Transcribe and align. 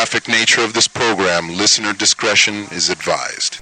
graphic 0.00 0.28
nature 0.28 0.62
of 0.62 0.72
this 0.72 0.88
program, 0.88 1.46
listener 1.58 1.92
discretion 1.92 2.54
is 2.72 2.88
advised. 2.88 3.60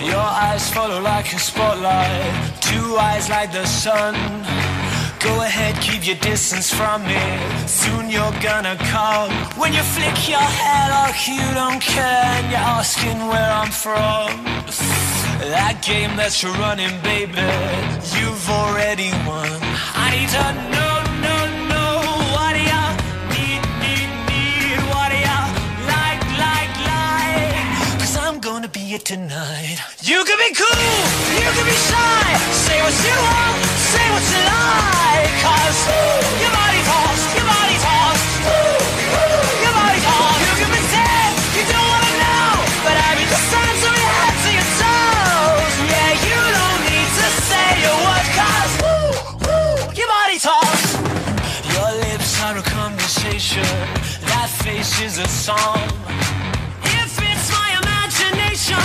Your 0.00 0.26
eyes 0.44 0.68
follow 0.74 1.00
like 1.00 1.32
a 1.32 1.38
spotlight, 1.38 2.60
two 2.60 2.96
eyes 2.96 3.30
like 3.30 3.52
the 3.52 3.64
sun. 3.64 4.16
Go 5.24 5.40
ahead, 5.42 5.80
keep 5.80 6.04
your 6.04 6.16
distance 6.16 6.68
from 6.74 7.06
me. 7.06 7.22
Soon 7.68 8.10
you're 8.10 8.36
gonna 8.42 8.76
come. 8.90 9.30
When 9.60 9.72
you 9.72 9.82
flick 9.94 10.28
your 10.28 10.46
hair 10.58 10.90
like 10.90 11.28
you 11.28 11.46
don't 11.54 11.80
care, 11.80 12.24
and 12.36 12.50
you're 12.50 12.68
asking 12.80 13.18
where 13.30 13.50
I'm 13.60 13.70
from. 13.70 14.30
That 15.56 15.76
game 15.86 16.16
that 16.16 16.42
you're 16.42 16.58
running, 16.66 16.94
baby, 17.02 17.38
you've 18.18 18.46
already 18.50 19.10
won. 19.26 19.50
I 19.94 20.06
need 20.14 20.30
to 20.38 20.46
know, 20.74 20.91
it 28.92 29.04
tonight. 29.06 29.80
You 30.02 30.20
can 30.24 30.36
be 30.36 30.52
cool, 30.52 30.68
you 31.40 31.48
can 31.48 31.64
be 31.64 31.78
shy. 31.88 32.28
Say 32.66 32.76
what 32.84 32.92
you 32.92 33.16
want, 33.24 33.56
say 33.88 34.06
what 34.12 34.24
you 34.28 34.42
like. 34.44 35.32
Cause 35.40 35.80
your 36.36 36.52
body 36.52 36.80
talks, 36.84 37.22
your 37.32 37.46
body 37.48 37.76
talks. 37.80 38.24
Your 39.64 39.72
body 39.72 40.00
talks. 40.04 40.40
You 40.44 40.52
can 40.60 40.70
pretend 40.76 41.32
you 41.56 41.64
don't 41.72 41.88
wanna 41.88 42.12
know. 42.20 42.52
But 42.84 42.96
I 43.00 43.08
read 43.16 43.30
the 43.32 43.40
signs 43.48 43.78
from 43.80 43.94
your 43.96 44.12
head 44.20 44.36
to 44.44 44.50
your 44.60 44.68
toes. 44.76 45.72
Yeah, 45.88 46.12
you 46.28 46.40
don't 46.58 46.80
need 46.84 47.10
to 47.16 47.28
say 47.48 47.72
a 47.88 47.94
word. 47.96 48.28
Cause 48.36 48.72
your 49.96 50.08
body 50.10 50.36
talks. 50.36 50.90
Your 51.72 51.90
lips 52.04 52.32
are 52.44 52.56
a 52.60 52.64
conversation. 52.76 53.64
That 54.28 54.52
face 54.60 55.00
is 55.00 55.16
a 55.16 55.28
song. 55.28 56.01
You 58.64 58.76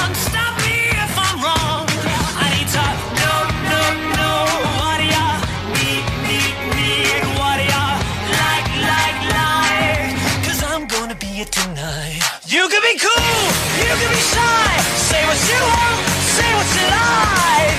can 11.13 11.19
be 11.19 11.41
it 11.41 11.51
tonight 11.51 12.21
You 12.47 12.67
could 12.67 12.83
be 12.83 12.97
cool, 12.99 13.51
you 13.79 13.95
can 13.95 14.09
be 14.09 14.21
shy. 14.33 14.77
Say 15.09 15.23
what 15.25 15.39
you 15.49 15.59
want, 15.71 15.97
say 16.35 16.49
what 16.53 16.67
you 16.75 16.85
like. 16.91 17.76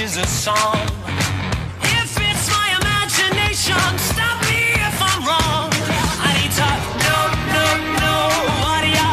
Is 0.00 0.16
a 0.16 0.26
song. 0.26 0.80
If 1.82 2.10
it's 2.28 2.46
my 2.48 2.68
imagination, 2.80 3.84
stop 4.10 4.40
me 4.48 4.72
if 4.88 4.96
I'm 5.10 5.20
wrong. 5.28 5.68
I 6.24 6.30
need 6.40 6.52
to 6.60 6.70
know, 7.04 7.22
know, 7.52 7.70
know 8.00 8.24
what 8.64 8.80
do 8.80 8.90
ya 8.96 9.10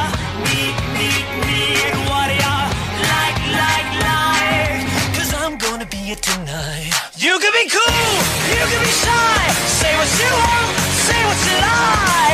need, 0.47 0.75
need, 0.95 1.25
need? 1.43 1.91
What 2.07 2.31
do 2.31 2.35
ya 2.39 2.55
like, 3.11 3.39
like, 3.59 3.89
like? 4.07 4.87
Cause 5.17 5.31
I'm 5.35 5.57
gonna 5.57 5.87
be 5.87 6.11
it 6.13 6.21
tonight. 6.21 6.93
You 7.17 7.35
can 7.41 7.51
be 7.51 7.65
cool, 7.67 8.13
you 8.55 8.63
can 8.71 8.81
be 8.87 8.93
shy. 9.03 9.43
Say 9.81 9.91
what 9.99 10.11
you 10.21 10.31
want, 10.39 10.71
say 11.03 11.19
what 11.27 11.39
you 11.47 11.55
like. 11.67 12.26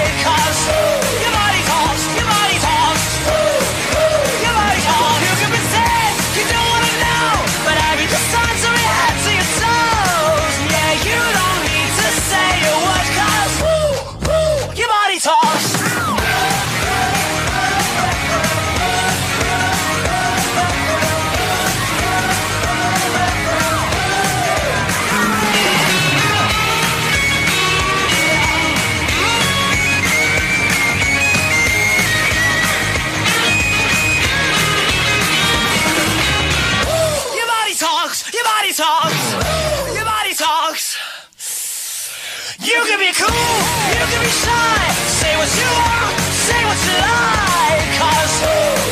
You 42.60 42.86
can 42.86 43.00
be 43.00 43.12
cool. 43.18 43.26
You 43.26 44.06
can 44.14 44.22
be 44.22 44.30
shy. 44.30 44.86
Say 45.10 45.34
what 45.38 45.50
you 45.58 45.70
want. 45.74 46.14
Say 46.46 46.62
what 46.70 46.78
you 46.86 46.96
like. 47.02 47.82
Cause 47.98 48.34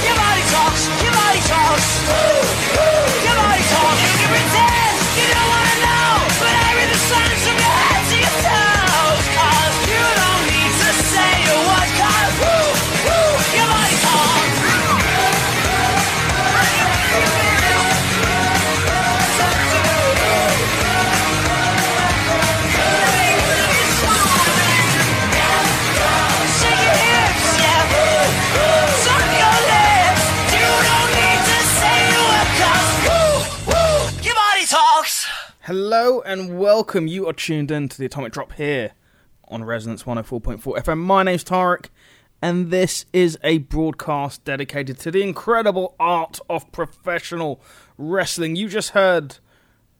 your 0.01 0.17
body 0.17 0.44
talks. 0.49 0.81
Your 0.97 1.13
body 1.13 1.41
talks. 1.45 1.88
Your 3.22 3.35
body 3.38 3.63
talks. 3.69 4.01
You 4.01 4.13
can 4.17 4.29
pretend 4.33 4.94
you 5.13 5.27
don't 5.29 5.60
Hello 35.73 36.20
and 36.20 36.59
welcome. 36.59 37.08
You 37.08 37.29
are 37.29 37.34
tuned 37.34 37.72
in 37.72 37.88
to 37.88 37.97
the 37.97 38.03
Atomic 38.03 38.34
Drop 38.34 38.52
here 38.52 38.91
on 39.47 39.64
Resonance 39.64 40.03
104.4 40.03 40.59
FM. 40.59 40.97
My 40.97 41.23
name's 41.23 41.46
Tariq, 41.46 41.85
and 42.41 42.72
this 42.72 43.06
is 43.14 43.38
a 43.41 43.59
broadcast 43.59 44.44
dedicated 44.44 45.00
to 45.00 45.12
the 45.12 45.22
incredible 45.22 45.96
art 45.97 46.41
of 46.50 46.70
professional 46.73 47.62
wrestling. 47.97 48.58
You 48.58 48.68
just 48.68 48.90
heard 48.90 49.38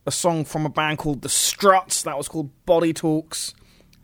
a 0.06 0.12
song 0.12 0.44
from 0.44 0.66
a 0.66 0.70
band 0.70 0.98
called 0.98 1.22
The 1.22 1.30
Struts, 1.30 2.04
that 2.04 2.18
was 2.18 2.28
called 2.28 2.50
Body 2.66 2.92
Talks. 2.92 3.54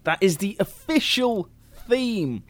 That 0.05 0.19
is 0.23 0.37
the 0.37 0.55
official 0.61 1.49
theme 1.85 2.43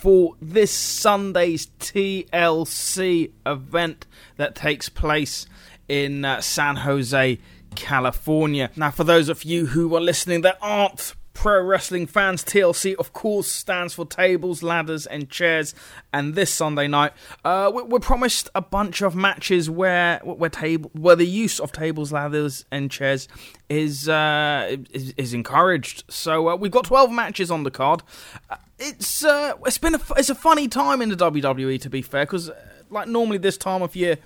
for 0.00 0.34
this 0.40 0.72
Sunday's 0.72 1.66
TLC 1.78 3.32
event 3.44 4.06
that 4.36 4.54
takes 4.54 4.88
place 4.88 5.44
in 5.90 6.24
uh, 6.24 6.40
San 6.40 6.76
Jose, 6.76 7.38
California. 7.74 8.70
Now, 8.76 8.90
for 8.90 9.04
those 9.04 9.28
of 9.28 9.44
you 9.44 9.66
who 9.66 9.94
are 9.96 10.00
listening 10.00 10.42
that 10.42 10.58
aren't 10.60 11.14
Pro 11.34 11.62
Wrestling 11.62 12.06
Fans 12.06 12.44
TLC, 12.44 12.94
of 12.96 13.14
course, 13.14 13.50
stands 13.50 13.94
for 13.94 14.04
tables, 14.04 14.62
ladders, 14.62 15.06
and 15.06 15.30
chairs. 15.30 15.74
And 16.12 16.34
this 16.34 16.52
Sunday 16.52 16.86
night, 16.88 17.12
uh, 17.42 17.70
we- 17.74 17.82
we're 17.84 18.00
promised 18.00 18.50
a 18.54 18.60
bunch 18.60 19.00
of 19.00 19.14
matches 19.14 19.70
where 19.70 20.20
where 20.24 20.50
table 20.50 20.90
where 20.92 21.16
the 21.16 21.26
use 21.26 21.58
of 21.58 21.72
tables, 21.72 22.12
ladders, 22.12 22.66
and 22.70 22.90
chairs 22.90 23.28
is 23.70 24.10
uh, 24.10 24.76
is, 24.92 25.14
is 25.16 25.32
encouraged. 25.32 26.04
So 26.08 26.50
uh, 26.50 26.56
we've 26.56 26.70
got 26.70 26.84
twelve 26.84 27.10
matches 27.10 27.50
on 27.50 27.62
the 27.64 27.70
card. 27.70 28.02
Uh, 28.50 28.56
it's 28.78 29.24
uh, 29.24 29.54
it's 29.64 29.78
been 29.78 29.94
a 29.94 30.00
it's 30.18 30.28
a 30.30 30.34
funny 30.34 30.68
time 30.68 31.00
in 31.00 31.08
the 31.08 31.16
WWE 31.16 31.80
to 31.80 31.88
be 31.88 32.02
fair, 32.02 32.26
because 32.26 32.50
like 32.90 33.08
normally 33.08 33.38
this 33.38 33.56
time 33.56 33.80
of 33.80 33.96
year 33.96 34.18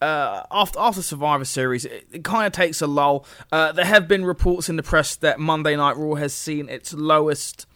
uh, 0.00 0.42
after 0.50 0.78
after 0.78 1.02
Survivor 1.02 1.44
Series, 1.44 1.84
it, 1.84 2.06
it 2.12 2.24
kind 2.24 2.46
of 2.46 2.52
takes 2.52 2.82
a 2.82 2.86
lull. 2.86 3.24
Uh, 3.50 3.72
there 3.72 3.84
have 3.84 4.06
been 4.06 4.24
reports 4.24 4.68
in 4.68 4.76
the 4.76 4.82
press 4.82 5.16
that 5.16 5.38
Monday 5.40 5.76
Night 5.76 5.96
Raw 5.96 6.14
has 6.14 6.34
seen 6.34 6.68
its 6.68 6.92
lowest 6.92 7.66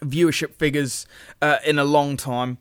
viewership 0.00 0.54
figures 0.54 1.06
uh, 1.42 1.58
in 1.64 1.78
a 1.78 1.84
long 1.84 2.16
time, 2.16 2.58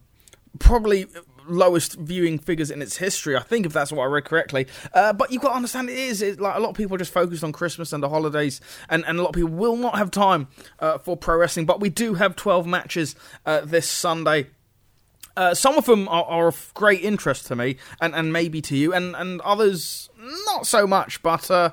probably 0.59 1.07
lowest 1.49 1.95
viewing 1.95 2.37
figures 2.37 2.69
in 2.69 2.81
its 2.81 2.97
history. 2.97 3.35
I 3.35 3.41
think 3.41 3.65
if 3.65 3.73
that's 3.73 3.91
what 3.91 4.03
I 4.03 4.07
read 4.07 4.25
correctly. 4.25 4.67
Uh, 4.93 5.13
but 5.13 5.31
you've 5.31 5.41
got 5.41 5.49
to 5.49 5.55
understand 5.55 5.89
it 5.89 5.97
is 5.97 6.21
it, 6.21 6.39
like 6.39 6.55
a 6.55 6.59
lot 6.59 6.69
of 6.69 6.75
people 6.75 6.95
are 6.95 6.99
just 6.99 7.13
focused 7.13 7.43
on 7.43 7.51
Christmas 7.51 7.93
and 7.93 8.03
the 8.03 8.09
holidays, 8.09 8.61
and, 8.89 9.05
and 9.05 9.17
a 9.17 9.21
lot 9.21 9.29
of 9.29 9.35
people 9.35 9.51
will 9.51 9.77
not 9.77 9.97
have 9.97 10.11
time 10.11 10.47
uh, 10.79 10.97
for 10.97 11.17
pro 11.17 11.37
wrestling. 11.37 11.65
But 11.65 11.79
we 11.79 11.89
do 11.89 12.15
have 12.15 12.35
twelve 12.35 12.67
matches 12.67 13.15
uh, 13.45 13.61
this 13.61 13.89
Sunday. 13.89 14.47
Uh, 15.37 15.53
some 15.53 15.77
of 15.77 15.85
them 15.85 16.07
are, 16.09 16.25
are, 16.25 16.47
of 16.47 16.71
great 16.73 17.01
interest 17.01 17.45
to 17.45 17.55
me, 17.55 17.77
and, 18.01 18.15
and 18.15 18.33
maybe 18.33 18.59
to 18.59 18.75
you, 18.75 18.91
and, 18.91 19.15
and 19.15 19.39
others 19.41 20.09
not 20.47 20.65
so 20.65 20.87
much. 20.87 21.21
But 21.21 21.49
uh, 21.51 21.69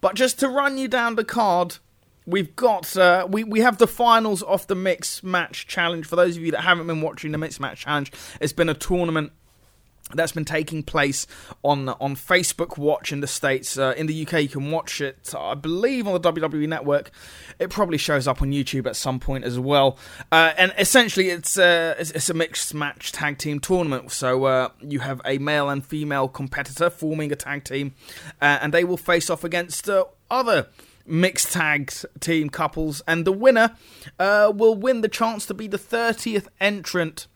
but 0.00 0.14
just 0.14 0.38
to 0.38 0.48
run 0.48 0.78
you 0.78 0.86
down 0.86 1.16
the 1.16 1.24
card, 1.24 1.78
we've 2.26 2.54
got 2.54 2.96
uh, 2.96 3.26
we 3.28 3.42
we 3.42 3.60
have 3.60 3.78
the 3.78 3.88
finals 3.88 4.42
of 4.44 4.66
the 4.68 4.76
mixed 4.76 5.24
match 5.24 5.66
challenge. 5.66 6.06
For 6.06 6.14
those 6.14 6.36
of 6.36 6.44
you 6.44 6.52
that 6.52 6.60
haven't 6.60 6.86
been 6.86 7.00
watching 7.00 7.32
the 7.32 7.38
mixed 7.38 7.58
match 7.58 7.80
challenge, 7.80 8.12
it's 8.40 8.52
been 8.52 8.68
a 8.68 8.74
tournament 8.74 9.32
that's 10.14 10.32
been 10.32 10.44
taking 10.44 10.82
place 10.82 11.26
on 11.62 11.88
on 11.88 12.16
Facebook 12.16 12.78
Watch 12.78 13.12
in 13.12 13.20
the 13.20 13.26
states. 13.26 13.78
Uh, 13.78 13.94
in 13.96 14.06
the 14.06 14.26
UK, 14.26 14.42
you 14.42 14.48
can 14.48 14.70
watch 14.70 15.00
it, 15.00 15.34
I 15.36 15.54
believe, 15.54 16.06
on 16.06 16.20
the 16.20 16.32
WWE 16.32 16.68
Network. 16.68 17.10
It 17.58 17.70
probably 17.70 17.98
shows 17.98 18.26
up 18.26 18.42
on 18.42 18.52
YouTube 18.52 18.86
at 18.86 18.96
some 18.96 19.20
point 19.20 19.44
as 19.44 19.58
well. 19.58 19.98
Uh, 20.30 20.52
and 20.56 20.72
essentially, 20.78 21.30
it's, 21.30 21.58
uh, 21.58 21.94
it's, 21.98 22.10
it's 22.12 22.30
a 22.30 22.34
mixed 22.34 22.74
match 22.74 23.12
tag 23.12 23.38
team 23.38 23.60
tournament. 23.60 24.10
So 24.12 24.44
uh, 24.44 24.68
you 24.80 25.00
have 25.00 25.20
a 25.24 25.38
male 25.38 25.68
and 25.68 25.84
female 25.84 26.28
competitor 26.28 26.90
forming 26.90 27.32
a 27.32 27.36
tag 27.36 27.64
team, 27.64 27.94
uh, 28.40 28.58
and 28.60 28.72
they 28.72 28.84
will 28.84 28.96
face 28.96 29.30
off 29.30 29.44
against 29.44 29.88
other 30.30 30.68
mixed 31.06 31.52
tag 31.52 31.92
team 32.20 32.50
couples, 32.50 33.02
and 33.06 33.24
the 33.24 33.32
winner 33.32 33.76
will 34.18 34.74
win 34.74 35.00
the 35.00 35.08
chance 35.08 35.46
to 35.46 35.54
be 35.54 35.66
the 35.66 35.78
30th 35.78 36.48
entrant 36.60 37.26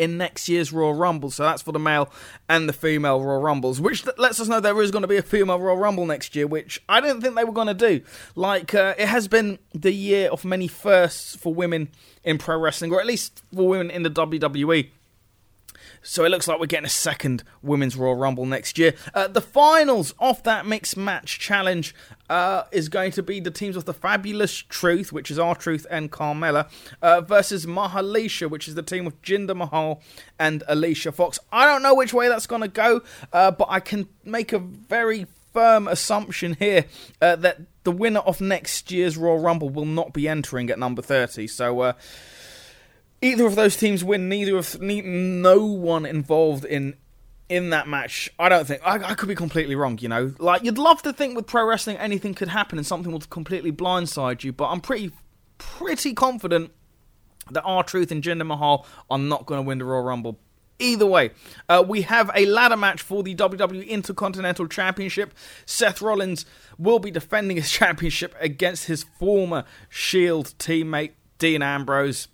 in 0.00 0.16
next 0.16 0.48
year's 0.48 0.72
Royal 0.72 0.94
Rumble. 0.94 1.30
So 1.30 1.42
that's 1.42 1.60
for 1.60 1.72
the 1.72 1.78
male 1.78 2.10
and 2.48 2.66
the 2.66 2.72
female 2.72 3.20
Royal 3.20 3.42
Rumbles, 3.42 3.82
which 3.82 4.06
lets 4.16 4.40
us 4.40 4.48
know 4.48 4.58
there 4.58 4.80
is 4.80 4.90
going 4.90 5.02
to 5.02 5.08
be 5.08 5.18
a 5.18 5.22
female 5.22 5.60
Royal 5.60 5.76
Rumble 5.76 6.06
next 6.06 6.34
year, 6.34 6.46
which 6.46 6.82
I 6.88 7.02
didn't 7.02 7.20
think 7.20 7.34
they 7.34 7.44
were 7.44 7.52
going 7.52 7.66
to 7.66 7.74
do. 7.74 8.00
Like, 8.34 8.74
uh, 8.74 8.94
it 8.96 9.08
has 9.08 9.28
been 9.28 9.58
the 9.74 9.92
year 9.92 10.30
of 10.30 10.42
many 10.42 10.68
firsts 10.68 11.36
for 11.36 11.52
women 11.52 11.90
in 12.24 12.38
pro 12.38 12.58
wrestling, 12.58 12.92
or 12.92 13.00
at 13.00 13.06
least 13.06 13.42
for 13.54 13.68
women 13.68 13.90
in 13.90 14.02
the 14.02 14.10
WWE. 14.10 14.90
So 16.02 16.24
it 16.24 16.30
looks 16.30 16.48
like 16.48 16.58
we're 16.58 16.66
getting 16.66 16.86
a 16.86 16.88
second 16.88 17.44
Women's 17.62 17.96
Royal 17.96 18.14
Rumble 18.14 18.46
next 18.46 18.78
year. 18.78 18.94
Uh, 19.14 19.28
the 19.28 19.40
finals 19.40 20.14
of 20.18 20.42
that 20.44 20.66
mixed 20.66 20.96
match 20.96 21.38
challenge 21.38 21.94
uh, 22.28 22.64
is 22.72 22.88
going 22.88 23.12
to 23.12 23.22
be 23.22 23.40
the 23.40 23.50
teams 23.50 23.76
of 23.76 23.84
the 23.84 23.92
Fabulous 23.92 24.56
Truth, 24.56 25.12
which 25.12 25.30
is 25.30 25.38
R-Truth 25.38 25.86
and 25.90 26.10
Carmella, 26.10 26.70
uh, 27.02 27.20
versus 27.20 27.66
Mahalicia, 27.66 28.48
which 28.48 28.66
is 28.66 28.74
the 28.74 28.82
team 28.82 29.06
of 29.06 29.20
Jinder 29.22 29.56
Mahal 29.56 30.00
and 30.38 30.62
Alicia 30.68 31.12
Fox. 31.12 31.38
I 31.52 31.66
don't 31.66 31.82
know 31.82 31.94
which 31.94 32.14
way 32.14 32.28
that's 32.28 32.46
going 32.46 32.62
to 32.62 32.68
go, 32.68 33.02
uh, 33.32 33.50
but 33.50 33.68
I 33.70 33.80
can 33.80 34.08
make 34.24 34.52
a 34.52 34.58
very 34.58 35.26
firm 35.52 35.88
assumption 35.88 36.54
here 36.58 36.84
uh, 37.20 37.36
that 37.36 37.60
the 37.84 37.92
winner 37.92 38.20
of 38.20 38.40
next 38.40 38.90
year's 38.90 39.16
Royal 39.16 39.38
Rumble 39.38 39.68
will 39.68 39.86
not 39.86 40.12
be 40.12 40.28
entering 40.28 40.70
at 40.70 40.78
number 40.78 41.02
30. 41.02 41.46
So, 41.48 41.80
uh, 41.80 41.92
either 43.22 43.46
of 43.46 43.54
those 43.54 43.76
teams 43.76 44.04
win, 44.04 44.28
neither 44.28 44.56
of 44.56 44.80
no 44.80 45.64
one 45.64 46.06
involved 46.06 46.64
in 46.64 46.96
in 47.48 47.70
that 47.70 47.88
match. 47.88 48.30
I 48.38 48.48
don't 48.48 48.66
think 48.66 48.80
I, 48.86 49.10
I, 49.10 49.14
could 49.14 49.28
be 49.28 49.34
completely 49.34 49.74
wrong. 49.74 49.98
You 50.00 50.08
know, 50.08 50.34
like 50.38 50.62
you'd 50.62 50.78
love 50.78 51.02
to 51.02 51.12
think 51.12 51.36
with 51.36 51.46
pro 51.46 51.66
wrestling 51.66 51.96
anything 51.96 52.32
could 52.32 52.48
happen 52.48 52.78
and 52.78 52.86
something 52.86 53.12
will 53.12 53.20
completely 53.20 53.72
blindside 53.72 54.44
you, 54.44 54.52
but 54.52 54.68
I'm 54.68 54.80
pretty 54.80 55.12
pretty 55.58 56.14
confident 56.14 56.70
that 57.50 57.62
R-Truth 57.64 58.12
and 58.12 58.22
Jinder 58.22 58.46
Mahal 58.46 58.86
are 59.10 59.18
not 59.18 59.44
going 59.44 59.58
to 59.58 59.62
win 59.62 59.78
the 59.78 59.84
Royal 59.84 60.04
Rumble. 60.04 60.38
Either 60.78 61.04
way, 61.04 61.30
uh, 61.68 61.84
we 61.86 62.02
have 62.02 62.30
a 62.34 62.46
ladder 62.46 62.76
match 62.76 63.02
for 63.02 63.22
the 63.22 63.34
WWE 63.34 63.86
Intercontinental 63.86 64.66
Championship. 64.66 65.34
Seth 65.66 66.00
Rollins 66.00 66.46
will 66.78 67.00
be 67.00 67.10
defending 67.10 67.56
his 67.56 67.70
championship 67.70 68.34
against 68.40 68.86
his 68.86 69.02
former 69.02 69.64
Shield 69.88 70.54
teammate 70.58 71.12
Dean 71.38 71.60
Ambrose. 71.60 72.28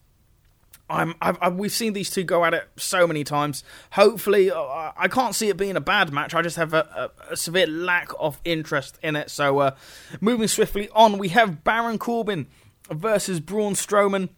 I'm, 0.88 1.14
I've, 1.20 1.36
I've, 1.40 1.54
we've 1.54 1.72
seen 1.72 1.94
these 1.94 2.10
two 2.10 2.22
go 2.22 2.44
at 2.44 2.54
it 2.54 2.68
so 2.76 3.06
many 3.06 3.24
times. 3.24 3.64
Hopefully, 3.92 4.50
uh, 4.50 4.92
I 4.96 5.08
can't 5.08 5.34
see 5.34 5.48
it 5.48 5.56
being 5.56 5.76
a 5.76 5.80
bad 5.80 6.12
match. 6.12 6.34
I 6.34 6.42
just 6.42 6.56
have 6.56 6.74
a, 6.74 7.10
a, 7.28 7.32
a 7.32 7.36
severe 7.36 7.66
lack 7.66 8.10
of 8.20 8.40
interest 8.44 8.98
in 9.02 9.16
it. 9.16 9.30
So, 9.30 9.58
uh, 9.58 9.76
moving 10.20 10.48
swiftly 10.48 10.88
on, 10.90 11.18
we 11.18 11.28
have 11.28 11.64
Baron 11.64 11.98
Corbin 11.98 12.46
versus 12.90 13.40
Braun 13.40 13.74
Strowman. 13.74 14.28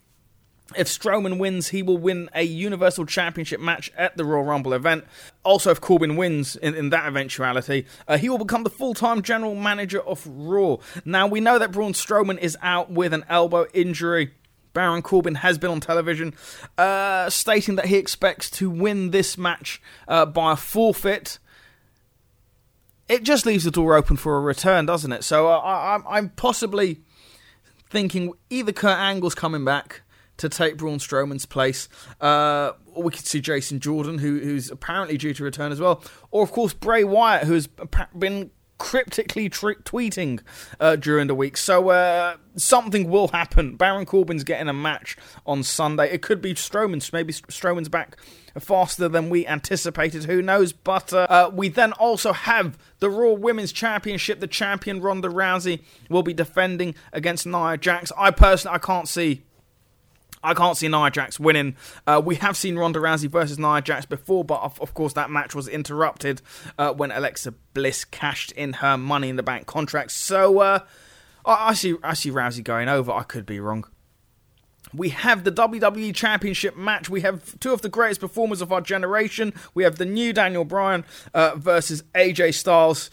If 0.77 0.87
Strowman 0.87 1.39
wins, 1.39 1.69
he 1.69 1.83
will 1.83 1.97
win 1.97 2.29
a 2.35 2.43
Universal 2.43 3.07
Championship 3.07 3.59
match 3.59 3.91
at 3.97 4.19
the 4.19 4.25
Royal 4.25 4.45
Rumble 4.45 4.75
event. 4.75 5.05
Also, 5.43 5.71
if 5.71 5.81
Corbin 5.81 6.17
wins 6.17 6.57
in, 6.57 6.75
in 6.75 6.91
that 6.91 7.07
eventuality, 7.07 7.87
uh, 8.07 8.19
he 8.19 8.29
will 8.29 8.39
become 8.39 8.65
the 8.65 8.71
full 8.71 8.93
time 8.93 9.23
general 9.23 9.55
manager 9.55 10.01
of 10.01 10.27
Raw. 10.27 10.77
Now, 11.07 11.27
we 11.27 11.41
know 11.41 11.59
that 11.59 11.73
Braun 11.73 11.95
Strowman 11.95 12.39
is 12.39 12.57
out 12.61 12.91
with 12.91 13.15
an 13.15 13.25
elbow 13.31 13.67
injury. 13.73 14.33
Baron 14.79 15.03
Corbin 15.03 15.35
has 15.35 15.59
been 15.59 15.73
on 15.73 15.81
television 15.81 16.33
uh, 16.79 17.29
stating 17.31 17.75
that 17.75 17.87
he 17.87 17.97
expects 17.97 18.49
to 18.49 18.71
win 18.71 19.11
this 19.11 19.37
match 19.37 19.83
uh, 20.07 20.25
by 20.25 20.53
a 20.53 20.57
forfeit. 20.57 21.41
It 23.09 23.25
just 23.25 23.45
leaves 23.45 23.65
the 23.65 23.73
door 23.73 23.97
open 23.97 24.17
for 24.17 24.37
a 24.37 24.41
return, 24.41 24.87
doesn't 24.87 25.11
it? 25.11 25.25
So 25.25 25.49
uh, 25.49 25.59
I, 25.59 25.99
I'm 26.09 26.29
possibly 26.29 27.01
thinking 27.91 28.35
either 28.51 28.71
Kurt 28.71 28.97
Angle's 28.97 29.35
coming 29.35 29.65
back 29.65 30.03
to 30.37 30.49
take 30.49 30.77
Braun 30.77 30.99
Strowman's 30.99 31.45
place, 31.45 31.89
uh, 32.21 32.71
or 32.93 33.03
we 33.03 33.11
could 33.11 33.27
see 33.27 33.41
Jason 33.41 33.81
Jordan, 33.81 34.19
who, 34.19 34.39
who's 34.39 34.71
apparently 34.71 35.19
due 35.19 35.35
to 35.35 35.43
return 35.43 35.73
as 35.73 35.81
well, 35.81 36.05
or 36.31 36.45
of 36.45 36.53
course 36.53 36.73
Bray 36.73 37.03
Wyatt, 37.03 37.49
who's 37.49 37.67
been 38.17 38.53
cryptically 38.79 39.49
t- 39.49 39.57
tweeting 39.85 40.41
uh, 40.81 40.97
during 40.97 41.27
the 41.27 41.35
week. 41.35 41.57
So 41.57 41.91
uh, 41.91 42.37
something 42.57 43.11
will 43.11 43.29
happen. 43.29 43.77
Baron 43.77 44.07
Corbin's 44.07 44.45
getting 44.45 44.69
a 44.69 44.73
match 44.73 45.17
on 45.47 45.63
Sunday. 45.63 46.11
It 46.13 46.23
could 46.23 46.41
be 46.41 46.55
Strowman's. 46.55 47.13
Maybe 47.13 47.33
Strowman's 47.33 47.89
back 47.89 48.17
faster 48.59 49.09
than 49.09 49.31
we 49.31 49.47
anticipated. 49.47 50.25
Who 50.25 50.43
knows? 50.43 50.73
But 50.73 51.13
uh, 51.13 51.27
uh, 51.29 51.51
we 51.53 51.69
then 51.69 51.93
also 51.93 52.33
have 52.33 52.79
the 52.99 53.11
Raw 53.11 53.33
Women's 53.33 53.73
Championship. 53.73 54.41
The 54.41 54.47
champion 54.47 55.01
Ronda 55.01 55.29
Rousey 55.29 55.83
will 56.09 56.23
be 56.23 56.33
defending 56.35 56.95
against 57.13 57.47
Nia 57.47 57.77
Jax. 57.77 58.13
I 58.17 58.31
personally, 58.31 58.77
I 58.77 58.79
can't 58.79 59.09
see 59.09 59.45
I 60.43 60.55
can't 60.55 60.77
see 60.77 60.89
Nia 60.89 61.11
Jax 61.11 61.39
winning. 61.39 61.77
Uh, 62.07 62.21
we 62.25 62.37
have 62.37 62.57
seen 62.57 62.79
Ronda 62.79 62.99
Rousey 62.99 63.29
versus 63.29 63.59
Nia 63.59 63.81
Jax 63.83 64.07
before, 64.07 64.45
but 64.45 64.61
of, 64.63 64.81
of 64.81 64.95
course 64.95 65.13
that 65.15 65.31
match 65.31 65.55
was 65.55 65.69
interrupted 65.69 66.43
uh, 66.79 66.93
when 66.93 67.11
Alexa 67.11 67.53
Bliss 67.75 68.05
cashed 68.05 68.53
in 68.53 68.75
her 68.75 68.97
Money 68.97 69.29
in 69.29 69.37
the 69.37 69.43
Bank 69.43 69.67
contract. 69.67 70.13
So 70.13 70.61
uh, 70.61 70.81
I, 71.45 71.71
I, 71.71 71.75
see, 71.75 71.97
I 72.03 72.15
see 72.15 72.31
Rousey 72.31 72.63
going 72.63 72.89
over. 72.89 73.13
I 73.13 73.23
could 73.23 73.47
be 73.47 73.61
wrong. 73.61 73.85
We 74.95 75.11
have 75.11 75.45
the 75.45 75.53
WWE 75.53 76.15
Championship 76.15 76.77
match. 76.77 77.11
We 77.11 77.21
have 77.21 77.59
two 77.61 77.73
of 77.73 77.83
the 77.83 77.89
greatest 77.89 78.21
performers 78.21 78.63
of 78.63 78.73
our 78.73 78.81
generation. 78.81 79.53
We 79.75 79.85
have 79.85 79.97
the 79.97 80.07
new 80.07 80.33
Daniel 80.33 80.65
Bryan 80.65 81.05
uh, 81.35 81.57
versus 81.57 82.03
AJ 82.15 82.55
Styles. 82.55 83.11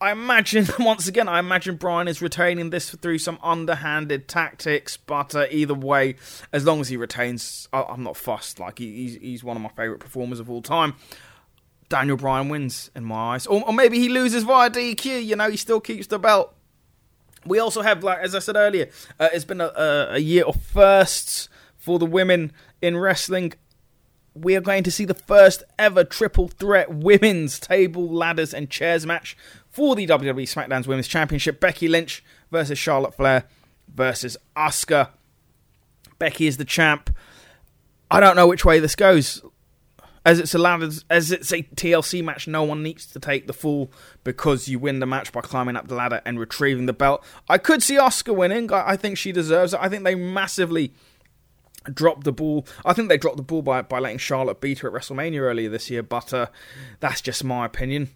I 0.00 0.12
imagine, 0.12 0.66
once 0.78 1.06
again, 1.08 1.28
I 1.28 1.38
imagine 1.38 1.76
Bryan 1.76 2.08
is 2.08 2.22
retaining 2.22 2.70
this 2.70 2.90
through 2.90 3.18
some 3.18 3.38
underhanded 3.42 4.28
tactics, 4.28 4.96
but 4.96 5.34
uh, 5.34 5.46
either 5.50 5.74
way, 5.74 6.16
as 6.52 6.64
long 6.64 6.80
as 6.80 6.88
he 6.88 6.96
retains, 6.96 7.68
I- 7.72 7.92
am 7.92 8.02
not 8.02 8.16
fussed. 8.16 8.58
Like, 8.58 8.78
he- 8.78 8.92
he's, 9.02 9.14
he's 9.16 9.44
one 9.44 9.56
of 9.56 9.62
my 9.62 9.68
favourite 9.70 10.00
performers 10.00 10.40
of 10.40 10.48
all 10.48 10.62
time. 10.62 10.94
Daniel 11.90 12.16
Bryan 12.16 12.48
wins, 12.48 12.90
in 12.94 13.04
my 13.04 13.34
eyes. 13.34 13.46
Or, 13.46 13.62
or 13.66 13.74
maybe 13.74 13.98
he 13.98 14.08
loses 14.08 14.44
via 14.44 14.70
DQ, 14.70 15.24
you 15.24 15.36
know, 15.36 15.50
he 15.50 15.56
still 15.56 15.80
keeps 15.80 16.06
the 16.06 16.18
belt. 16.18 16.54
We 17.44 17.58
also 17.58 17.82
have, 17.82 18.04
like 18.04 18.18
as 18.20 18.34
I 18.34 18.38
said 18.38 18.56
earlier, 18.56 18.88
uh, 19.18 19.28
it's 19.32 19.44
been 19.44 19.60
a, 19.60 19.72
a 20.10 20.18
year 20.18 20.44
of 20.44 20.62
firsts 20.62 21.48
for 21.76 21.98
the 21.98 22.06
women 22.06 22.52
in 22.80 22.96
wrestling 22.96 23.54
we 24.34 24.54
are 24.54 24.60
going 24.60 24.84
to 24.84 24.90
see 24.90 25.04
the 25.04 25.14
first 25.14 25.64
ever 25.78 26.04
triple 26.04 26.48
threat 26.48 26.92
women's 26.92 27.58
table, 27.58 28.08
ladders, 28.08 28.54
and 28.54 28.70
chairs 28.70 29.04
match 29.04 29.36
for 29.70 29.94
the 29.94 30.06
WWE 30.06 30.42
SmackDown's 30.42 30.88
Women's 30.88 31.08
Championship. 31.08 31.60
Becky 31.60 31.88
Lynch 31.88 32.22
versus 32.50 32.78
Charlotte 32.78 33.14
Flair 33.14 33.44
versus 33.88 34.36
Asuka. 34.56 35.10
Becky 36.18 36.46
is 36.46 36.56
the 36.56 36.64
champ. 36.64 37.14
I 38.10 38.20
don't 38.20 38.36
know 38.36 38.46
which 38.46 38.64
way 38.64 38.80
this 38.80 38.96
goes. 38.96 39.42
As 40.24 40.38
it's 40.38 40.54
allowed 40.54 40.82
as, 40.82 41.04
it's 41.08 41.52
a 41.52 41.62
TLC 41.62 42.22
match, 42.22 42.46
no 42.46 42.62
one 42.62 42.82
needs 42.82 43.06
to 43.06 43.18
take 43.18 43.46
the 43.46 43.54
fall 43.54 43.90
because 44.22 44.68
you 44.68 44.78
win 44.78 44.98
the 44.98 45.06
match 45.06 45.32
by 45.32 45.40
climbing 45.40 45.76
up 45.76 45.88
the 45.88 45.94
ladder 45.94 46.20
and 46.26 46.38
retrieving 46.38 46.84
the 46.84 46.92
belt. 46.92 47.24
I 47.48 47.56
could 47.56 47.82
see 47.82 47.94
Asuka 47.94 48.36
winning. 48.36 48.70
I, 48.70 48.90
I 48.90 48.96
think 48.96 49.16
she 49.16 49.32
deserves 49.32 49.72
it. 49.72 49.80
I 49.80 49.88
think 49.88 50.04
they 50.04 50.14
massively 50.14 50.92
dropped 51.84 52.24
the 52.24 52.32
ball. 52.32 52.66
I 52.84 52.92
think 52.92 53.08
they 53.08 53.16
dropped 53.16 53.38
the 53.38 53.42
ball 53.42 53.62
by 53.62 53.80
by 53.80 53.98
letting 53.98 54.18
Charlotte 54.18 54.60
beat 54.60 54.80
her 54.80 54.88
at 54.88 54.94
WrestleMania 54.94 55.40
earlier 55.40 55.70
this 55.70 55.88
year, 55.88 56.02
but 56.02 56.34
uh, 56.34 56.46
that's 57.00 57.22
just 57.22 57.42
my 57.42 57.64
opinion. 57.64 58.10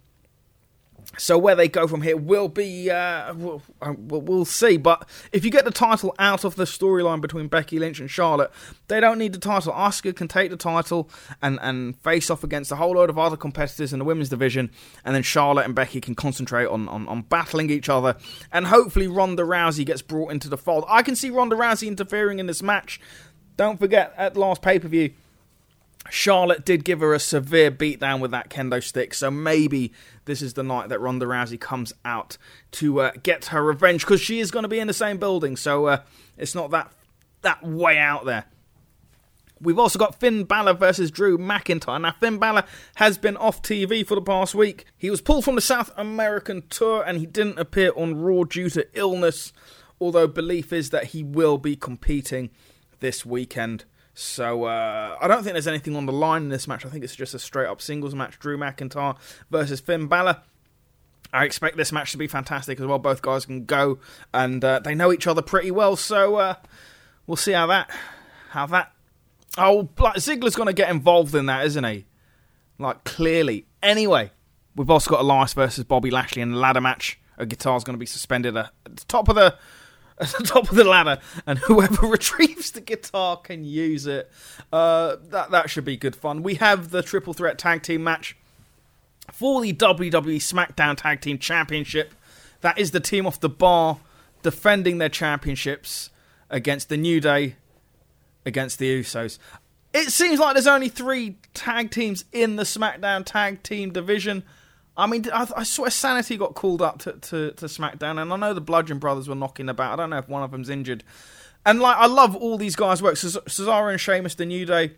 So 1.17 1.37
where 1.37 1.55
they 1.55 1.67
go 1.67 1.87
from 1.87 2.01
here 2.01 2.17
will 2.17 2.47
be 2.47 2.89
uh, 2.89 3.33
we'll, 3.33 3.61
uh, 3.81 3.93
we'll, 3.97 4.45
see. 4.45 4.77
But 4.77 5.07
if 5.31 5.45
you 5.45 5.51
get 5.51 5.65
the 5.65 5.71
title 5.71 6.13
out 6.19 6.43
of 6.43 6.55
the 6.55 6.65
storyline 6.65 7.21
between 7.21 7.47
Becky 7.47 7.79
Lynch 7.79 7.99
and 7.99 8.09
Charlotte, 8.09 8.51
they 8.87 8.99
don't 8.99 9.17
need 9.17 9.33
the 9.33 9.39
title. 9.39 9.73
Asuka 9.73 10.15
can 10.15 10.27
take 10.27 10.49
the 10.49 10.57
title 10.57 11.09
and 11.41 11.59
and 11.61 11.97
face 12.01 12.29
off 12.29 12.43
against 12.43 12.71
a 12.71 12.75
whole 12.75 12.93
load 12.95 13.09
of 13.09 13.17
other 13.17 13.37
competitors 13.37 13.93
in 13.93 13.99
the 13.99 14.05
women's 14.05 14.29
division, 14.29 14.71
and 15.03 15.15
then 15.15 15.23
Charlotte 15.23 15.65
and 15.65 15.75
Becky 15.75 16.01
can 16.01 16.15
concentrate 16.15 16.67
on 16.67 16.87
on, 16.89 17.07
on 17.07 17.21
battling 17.21 17.69
each 17.69 17.89
other. 17.89 18.15
And 18.51 18.67
hopefully 18.67 19.07
Ronda 19.07 19.43
Rousey 19.43 19.85
gets 19.85 20.01
brought 20.01 20.31
into 20.31 20.49
the 20.49 20.57
fold. 20.57 20.85
I 20.87 21.01
can 21.01 21.15
see 21.15 21.29
Ronda 21.29 21.55
Rousey 21.55 21.87
interfering 21.87 22.39
in 22.39 22.47
this 22.47 22.61
match. 22.61 22.99
Don't 23.57 23.79
forget 23.79 24.13
at 24.17 24.35
last 24.35 24.61
pay 24.61 24.79
per 24.79 24.87
view. 24.87 25.13
Charlotte 26.09 26.65
did 26.65 26.83
give 26.83 26.99
her 26.99 27.13
a 27.13 27.19
severe 27.19 27.71
beatdown 27.71 28.19
with 28.19 28.31
that 28.31 28.49
kendo 28.49 28.81
stick, 28.83 29.13
so 29.13 29.31
maybe 29.31 29.91
this 30.25 30.41
is 30.41 30.53
the 30.53 30.63
night 30.63 30.89
that 30.89 31.01
Ronda 31.01 31.25
Rousey 31.25 31.59
comes 31.59 31.93
out 32.03 32.37
to 32.71 33.01
uh, 33.01 33.11
get 33.23 33.45
her 33.45 33.63
revenge 33.63 34.01
because 34.01 34.21
she 34.21 34.39
is 34.39 34.51
going 34.51 34.63
to 34.63 34.69
be 34.69 34.79
in 34.79 34.87
the 34.87 34.93
same 34.93 35.17
building, 35.17 35.55
so 35.55 35.87
uh, 35.87 35.97
it's 36.37 36.55
not 36.55 36.71
that 36.71 36.91
that 37.41 37.63
way 37.65 37.97
out 37.97 38.25
there. 38.25 38.45
We've 39.61 39.79
also 39.79 39.97
got 39.97 40.19
Finn 40.19 40.43
Balor 40.43 40.73
versus 40.73 41.11
Drew 41.11 41.37
McIntyre. 41.37 42.01
Now, 42.01 42.11
Finn 42.19 42.39
Balor 42.39 42.65
has 42.95 43.17
been 43.17 43.37
off 43.37 43.61
TV 43.61 44.05
for 44.05 44.15
the 44.15 44.21
past 44.21 44.53
week. 44.53 44.85
He 44.97 45.09
was 45.09 45.21
pulled 45.21 45.45
from 45.45 45.55
the 45.55 45.61
South 45.61 45.91
American 45.95 46.63
tour 46.69 47.03
and 47.05 47.17
he 47.17 47.25
didn't 47.25 47.57
appear 47.57 47.91
on 47.95 48.19
Raw 48.19 48.43
due 48.43 48.69
to 48.71 48.85
illness, 48.93 49.53
although 49.99 50.27
belief 50.27 50.73
is 50.73 50.89
that 50.89 51.05
he 51.05 51.23
will 51.23 51.57
be 51.57 51.75
competing 51.75 52.49
this 52.99 53.25
weekend. 53.25 53.85
So 54.17 54.63
uh, 54.63 55.17
I 55.21 55.27
don't 55.27 55.43
think 55.43 55.53
there's 55.53 55.67
anything 55.67 55.93
on 55.97 56.05
the 56.05 56.13
line 56.13 56.43
in 56.43 56.49
this 56.49 56.69
match. 56.69 56.85
I 56.85 56.89
think 56.89 57.03
it's 57.03 57.15
just 57.15 57.33
a 57.33 57.39
straight 57.39 57.67
up 57.67 57.81
singles 57.81 58.15
match: 58.15 58.39
Drew 58.39 58.57
McIntyre 58.57 59.17
versus 59.51 59.81
Finn 59.81 60.07
Balor. 60.07 60.41
I 61.33 61.43
expect 61.43 61.75
this 61.75 61.91
match 61.91 62.11
to 62.13 62.17
be 62.17 62.27
fantastic 62.27 62.79
as 62.79 62.85
well. 62.85 62.97
Both 62.97 63.21
guys 63.21 63.45
can 63.45 63.65
go, 63.65 63.99
and 64.33 64.63
uh, 64.63 64.79
they 64.79 64.95
know 64.95 65.11
each 65.11 65.27
other 65.27 65.41
pretty 65.41 65.69
well. 65.69 65.97
So 65.97 66.37
uh, 66.37 66.55
we'll 67.27 67.35
see 67.35 67.51
how 67.51 67.67
that, 67.67 67.91
how 68.51 68.65
that. 68.67 68.93
Oh, 69.57 69.89
like 69.99 70.15
Ziggler's 70.15 70.55
going 70.55 70.67
to 70.67 70.73
get 70.73 70.89
involved 70.89 71.35
in 71.35 71.47
that, 71.47 71.65
isn't 71.65 71.83
he? 71.83 72.05
Like 72.79 73.03
clearly. 73.03 73.65
Anyway, 73.83 74.31
we've 74.77 74.89
also 74.89 75.11
got 75.11 75.19
Elias 75.19 75.53
versus 75.53 75.83
Bobby 75.83 76.09
Lashley 76.09 76.41
in 76.41 76.51
the 76.51 76.57
ladder 76.57 76.81
match. 76.81 77.19
A 77.37 77.45
guitar's 77.45 77.83
going 77.83 77.95
to 77.95 77.99
be 77.99 78.05
suspended 78.05 78.55
at 78.55 78.71
the 78.85 79.03
top 79.09 79.27
of 79.27 79.35
the 79.35 79.57
at 80.17 80.29
the 80.29 80.43
top 80.43 80.69
of 80.69 80.75
the 80.75 80.83
ladder, 80.83 81.19
and 81.45 81.59
whoever 81.59 82.07
retrieves 82.07 82.71
the 82.71 82.81
guitar 82.81 83.37
can 83.37 83.63
use 83.63 84.07
it. 84.07 84.31
Uh, 84.71 85.17
that 85.29 85.51
that 85.51 85.69
should 85.69 85.85
be 85.85 85.97
good 85.97 86.15
fun. 86.15 86.43
We 86.43 86.55
have 86.55 86.91
the 86.91 87.01
triple 87.01 87.33
threat 87.33 87.57
tag 87.57 87.83
team 87.83 88.03
match 88.03 88.35
for 89.31 89.61
the 89.61 89.73
WWE 89.73 90.37
SmackDown 90.37 90.95
Tag 90.97 91.21
Team 91.21 91.37
Championship. 91.37 92.13
That 92.61 92.77
is 92.77 92.91
the 92.91 92.99
team 92.99 93.25
off 93.25 93.39
the 93.39 93.49
bar 93.49 93.99
defending 94.43 94.97
their 94.99 95.09
championships 95.09 96.09
against 96.49 96.89
the 96.89 96.97
New 96.97 97.19
Day, 97.19 97.55
against 98.45 98.79
the 98.79 99.01
Usos. 99.01 99.39
It 99.93 100.11
seems 100.11 100.39
like 100.39 100.53
there's 100.53 100.67
only 100.67 100.89
three 100.89 101.37
tag 101.53 101.89
teams 101.89 102.25
in 102.31 102.55
the 102.57 102.63
SmackDown 102.63 103.25
Tag 103.25 103.63
Team 103.63 103.91
division. 103.91 104.43
I 104.97 105.07
mean, 105.07 105.25
I, 105.33 105.47
I 105.57 105.63
swear 105.63 105.89
Sanity 105.89 106.37
got 106.37 106.55
called 106.55 106.81
up 106.81 106.99
to, 106.99 107.13
to, 107.13 107.51
to 107.51 107.65
SmackDown, 107.65 108.21
and 108.21 108.31
I 108.31 108.37
know 108.37 108.53
the 108.53 108.61
Bludgeon 108.61 108.99
Brothers 108.99 109.27
were 109.27 109.35
knocking 109.35 109.67
about. 109.67 109.93
I 109.93 109.95
don't 109.95 110.09
know 110.09 110.17
if 110.17 110.29
one 110.29 110.43
of 110.43 110.51
them's 110.51 110.69
injured. 110.69 111.03
And 111.65 111.79
like, 111.79 111.97
I 111.97 112.05
love 112.05 112.35
all 112.35 112.57
these 112.57 112.75
guys' 112.75 113.01
work. 113.01 113.15
Cesaro 113.15 113.89
and 113.89 113.99
Sheamus, 113.99 114.35
the 114.35 114.45
New 114.45 114.65
Day, 114.65 114.91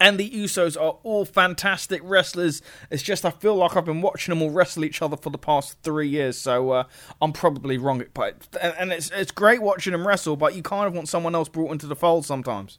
and 0.00 0.18
the 0.18 0.30
Usos 0.30 0.76
are 0.76 0.98
all 1.02 1.24
fantastic 1.24 2.00
wrestlers. 2.04 2.62
It's 2.90 3.02
just 3.02 3.24
I 3.24 3.30
feel 3.30 3.56
like 3.56 3.76
I've 3.76 3.84
been 3.84 4.02
watching 4.02 4.32
them 4.32 4.42
all 4.42 4.50
wrestle 4.50 4.84
each 4.84 5.02
other 5.02 5.16
for 5.16 5.30
the 5.30 5.38
past 5.38 5.76
three 5.82 6.08
years, 6.08 6.38
so 6.38 6.70
uh, 6.70 6.84
I'm 7.20 7.32
probably 7.32 7.78
wrong. 7.78 8.04
But 8.14 8.36
and 8.60 8.92
it's 8.92 9.10
it's 9.10 9.32
great 9.32 9.62
watching 9.62 9.92
them 9.92 10.06
wrestle, 10.06 10.36
but 10.36 10.54
you 10.54 10.62
kind 10.62 10.86
of 10.86 10.94
want 10.94 11.08
someone 11.08 11.34
else 11.34 11.48
brought 11.48 11.72
into 11.72 11.86
the 11.86 11.96
fold 11.96 12.26
sometimes. 12.26 12.78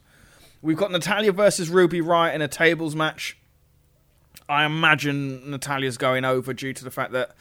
We've 0.62 0.76
got 0.76 0.92
Natalya 0.92 1.32
versus 1.32 1.68
Ruby 1.70 2.00
Riott 2.00 2.34
in 2.34 2.42
a 2.42 2.48
tables 2.48 2.94
match. 2.94 3.39
I 4.50 4.64
imagine 4.64 5.48
Natalya's 5.48 5.96
going 5.96 6.24
over 6.24 6.52
due 6.52 6.72
to 6.72 6.82
the 6.82 6.90
fact 6.90 7.12
that 7.12 7.36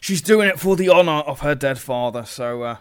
she's 0.00 0.22
doing 0.22 0.48
it 0.48 0.60
for 0.60 0.76
the 0.76 0.88
honour 0.90 1.22
of 1.22 1.40
her 1.40 1.56
dead 1.56 1.78
father. 1.78 2.24
So 2.24 2.62
uh, 2.62 2.76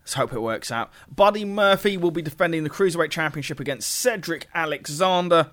let's 0.00 0.14
hope 0.14 0.32
it 0.32 0.40
works 0.40 0.72
out. 0.72 0.90
Buddy 1.08 1.44
Murphy 1.44 1.96
will 1.96 2.10
be 2.10 2.20
defending 2.20 2.64
the 2.64 2.70
Cruiserweight 2.70 3.10
Championship 3.10 3.60
against 3.60 3.92
Cedric 3.92 4.48
Alexander. 4.54 5.52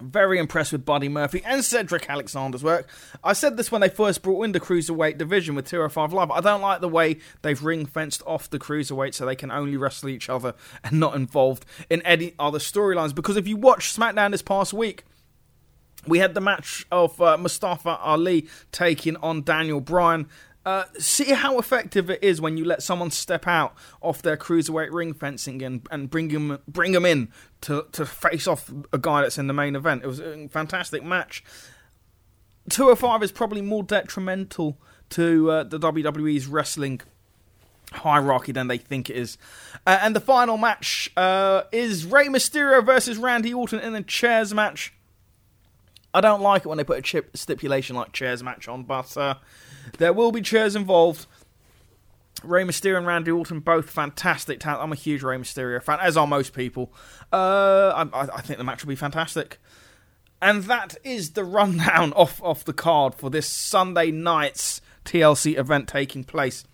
Very 0.00 0.38
impressed 0.38 0.72
with 0.72 0.84
Buddy 0.84 1.08
Murphy 1.08 1.42
and 1.44 1.64
Cedric 1.64 2.10
Alexander's 2.10 2.64
work. 2.64 2.88
I 3.22 3.34
said 3.34 3.56
this 3.56 3.70
when 3.70 3.80
they 3.80 3.88
first 3.88 4.22
brought 4.22 4.44
in 4.44 4.50
the 4.50 4.60
Cruiserweight 4.60 5.16
division 5.16 5.54
with 5.54 5.66
205 5.68 6.12
Live. 6.12 6.30
I 6.32 6.40
don't 6.40 6.60
like 6.60 6.80
the 6.80 6.88
way 6.88 7.18
they've 7.42 7.62
ring 7.62 7.86
fenced 7.86 8.22
off 8.26 8.50
the 8.50 8.58
Cruiserweight 8.58 9.14
so 9.14 9.24
they 9.24 9.36
can 9.36 9.52
only 9.52 9.76
wrestle 9.76 10.08
each 10.08 10.28
other 10.28 10.54
and 10.82 10.98
not 10.98 11.14
involved 11.14 11.64
in 11.88 12.02
any 12.02 12.34
other 12.38 12.58
storylines. 12.58 13.14
Because 13.14 13.36
if 13.36 13.46
you 13.46 13.56
watch 13.56 13.94
SmackDown 13.94 14.32
this 14.32 14.42
past 14.42 14.72
week, 14.72 15.04
we 16.06 16.18
had 16.18 16.34
the 16.34 16.40
match 16.40 16.86
of 16.90 17.20
uh, 17.20 17.36
Mustafa 17.36 17.96
Ali 17.98 18.46
taking 18.72 19.16
on 19.16 19.42
Daniel 19.42 19.80
Bryan. 19.80 20.28
Uh, 20.64 20.84
see 20.98 21.32
how 21.32 21.58
effective 21.58 22.10
it 22.10 22.22
is 22.22 22.40
when 22.40 22.58
you 22.58 22.64
let 22.64 22.82
someone 22.82 23.10
step 23.10 23.46
out 23.46 23.74
off 24.02 24.20
their 24.20 24.36
cruiserweight 24.36 24.92
ring 24.92 25.14
fencing 25.14 25.62
and, 25.62 25.86
and 25.90 26.10
bring 26.10 26.28
him 26.28 26.58
bring 26.68 26.92
him 26.92 27.06
in 27.06 27.28
to, 27.62 27.86
to 27.92 28.04
face 28.04 28.46
off 28.46 28.70
a 28.92 28.98
guy 28.98 29.22
that's 29.22 29.38
in 29.38 29.46
the 29.46 29.54
main 29.54 29.74
event. 29.74 30.04
It 30.04 30.06
was 30.06 30.20
a 30.20 30.46
fantastic 30.48 31.02
match. 31.02 31.42
205 32.68 33.22
is 33.22 33.32
probably 33.32 33.62
more 33.62 33.82
detrimental 33.82 34.78
to 35.10 35.50
uh, 35.50 35.64
the 35.64 35.78
WWE's 35.78 36.46
wrestling 36.46 37.00
hierarchy 37.92 38.52
than 38.52 38.68
they 38.68 38.76
think 38.78 39.08
it 39.08 39.16
is. 39.16 39.38
Uh, 39.86 39.98
and 40.02 40.14
the 40.14 40.20
final 40.20 40.58
match 40.58 41.10
uh, 41.16 41.62
is 41.72 42.04
Rey 42.04 42.26
Mysterio 42.26 42.84
versus 42.84 43.16
Randy 43.16 43.54
Orton 43.54 43.80
in 43.80 43.94
a 43.94 44.02
chairs 44.02 44.52
match. 44.52 44.92
I 46.18 46.20
don't 46.20 46.40
like 46.40 46.62
it 46.62 46.68
when 46.68 46.78
they 46.78 46.84
put 46.84 46.98
a 46.98 47.02
chip 47.02 47.36
stipulation 47.36 47.94
like 47.94 48.12
chairs 48.12 48.42
match 48.42 48.66
on, 48.66 48.82
but 48.82 49.16
uh, 49.16 49.36
there 49.98 50.12
will 50.12 50.32
be 50.32 50.40
chairs 50.40 50.74
involved. 50.74 51.26
Rey 52.42 52.64
Mysterio 52.64 52.98
and 52.98 53.06
Randy 53.06 53.30
Orton, 53.30 53.60
both 53.60 53.88
fantastic 53.88 54.58
talent. 54.58 54.82
I'm 54.82 54.90
a 54.92 54.96
huge 54.96 55.22
Rey 55.22 55.36
Mysterio 55.36 55.80
fan, 55.80 56.00
as 56.00 56.16
are 56.16 56.26
most 56.26 56.54
people. 56.54 56.92
Uh, 57.32 58.06
I, 58.12 58.28
I, 58.34 58.40
think 58.40 58.58
the 58.58 58.64
match 58.64 58.82
will 58.82 58.88
be 58.88 58.96
fantastic. 58.96 59.60
And 60.42 60.64
that 60.64 60.96
is 61.04 61.32
the 61.32 61.44
rundown 61.44 62.12
off, 62.16 62.42
off 62.42 62.64
the 62.64 62.72
card 62.72 63.14
for 63.14 63.30
this 63.30 63.46
Sunday 63.46 64.10
night's 64.10 64.80
TLC 65.04 65.56
event 65.56 65.86
taking 65.86 66.24
place 66.24 66.64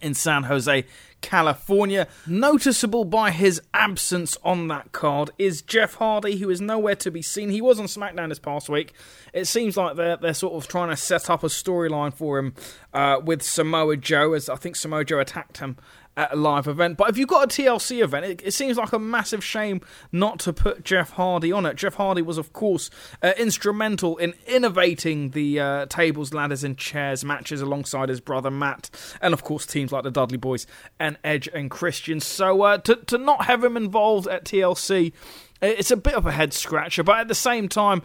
in 0.00 0.14
San 0.14 0.44
Jose, 0.44 0.84
California. 1.20 2.06
Noticeable 2.26 3.04
by 3.04 3.30
his 3.30 3.60
absence 3.74 4.36
on 4.44 4.68
that 4.68 4.92
card 4.92 5.30
is 5.38 5.62
Jeff 5.62 5.94
Hardy, 5.94 6.36
who 6.36 6.50
is 6.50 6.60
nowhere 6.60 6.96
to 6.96 7.10
be 7.10 7.22
seen. 7.22 7.50
He 7.50 7.60
was 7.60 7.80
on 7.80 7.86
SmackDown 7.86 8.28
this 8.28 8.38
past 8.38 8.68
week. 8.68 8.92
It 9.32 9.46
seems 9.46 9.76
like 9.76 9.96
they're 9.96 10.16
they're 10.16 10.34
sort 10.34 10.54
of 10.54 10.68
trying 10.68 10.90
to 10.90 10.96
set 10.96 11.28
up 11.30 11.42
a 11.42 11.48
storyline 11.48 12.14
for 12.14 12.38
him 12.38 12.54
uh, 12.92 13.20
with 13.24 13.42
Samoa 13.42 13.96
Joe, 13.96 14.34
as 14.34 14.48
I 14.48 14.56
think 14.56 14.76
Samoa 14.76 15.04
Joe 15.04 15.18
attacked 15.18 15.58
him 15.58 15.76
at 16.16 16.32
a 16.32 16.36
live 16.36 16.66
event. 16.66 16.96
But 16.96 17.10
if 17.10 17.18
you've 17.18 17.28
got 17.28 17.44
a 17.44 17.62
TLC 17.62 18.02
event, 18.02 18.24
it, 18.24 18.42
it, 18.44 18.50
seems 18.52 18.76
like 18.78 18.92
a 18.92 18.98
massive 18.98 19.44
shame 19.44 19.80
not 20.10 20.38
to 20.40 20.52
put 20.52 20.84
Jeff 20.84 21.10
Hardy 21.10 21.52
on 21.52 21.66
it. 21.66 21.76
Jeff 21.76 21.94
Hardy 21.94 22.22
was, 22.22 22.38
of 22.38 22.52
course, 22.52 22.90
uh, 23.22 23.32
instrumental 23.36 24.16
in 24.16 24.34
innovating 24.46 25.30
the 25.30 25.60
uh, 25.60 25.86
tables, 25.86 26.32
ladders, 26.32 26.64
and 26.64 26.78
chairs 26.78 27.24
matches 27.24 27.60
alongside 27.60 28.08
his 28.08 28.20
brother 28.20 28.50
Matt, 28.50 28.88
and 29.20 29.34
of 29.34 29.44
course 29.44 29.66
teams 29.66 29.92
like 29.92 30.04
the 30.04 30.10
Dudley 30.10 30.38
Boys 30.38 30.66
and 30.98 31.18
Edge 31.22 31.48
and 31.52 31.70
Christian. 31.70 32.20
So 32.20 32.62
uh, 32.62 32.78
to 32.78 32.96
to 32.96 33.18
not 33.18 33.44
have 33.44 33.62
him 33.62 33.76
involved 33.76 34.26
at 34.26 34.44
TLC, 34.44 35.12
it's 35.60 35.90
a 35.90 35.96
bit 35.96 36.14
of 36.14 36.26
a 36.26 36.32
head 36.32 36.52
scratcher. 36.52 37.02
But 37.02 37.18
at 37.18 37.28
the 37.28 37.34
same 37.34 37.68
time 37.68 38.02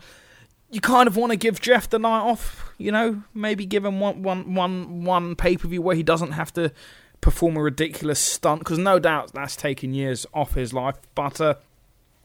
you 0.72 0.80
kind 0.80 1.08
of 1.08 1.18
want 1.18 1.32
to 1.32 1.38
give 1.38 1.60
Jeff 1.60 1.90
the 1.90 2.00
night 2.00 2.22
off, 2.22 2.74
you 2.78 2.94
know, 2.94 3.24
maybe 3.34 3.66
give 3.66 3.84
him 3.84 4.00
one, 4.00 4.24
one, 4.24 4.56
one, 4.56 5.04
one 5.04 5.36
pay 5.36 5.58
per 5.58 5.68
view 5.68 5.82
where 5.82 5.98
he 5.98 6.04
doesn't 6.04 6.32
have 6.32 6.54
to 6.54 6.72
perform 7.22 7.56
a 7.56 7.62
ridiculous 7.62 8.20
stunt 8.20 8.60
because 8.60 8.78
no 8.78 9.00
doubt 9.00 9.32
that's 9.34 9.56
taken 9.56 9.94
years 9.94 10.26
off 10.34 10.56
his 10.56 10.74
life. 10.74 10.98
But 11.16 11.40
uh, 11.40 11.56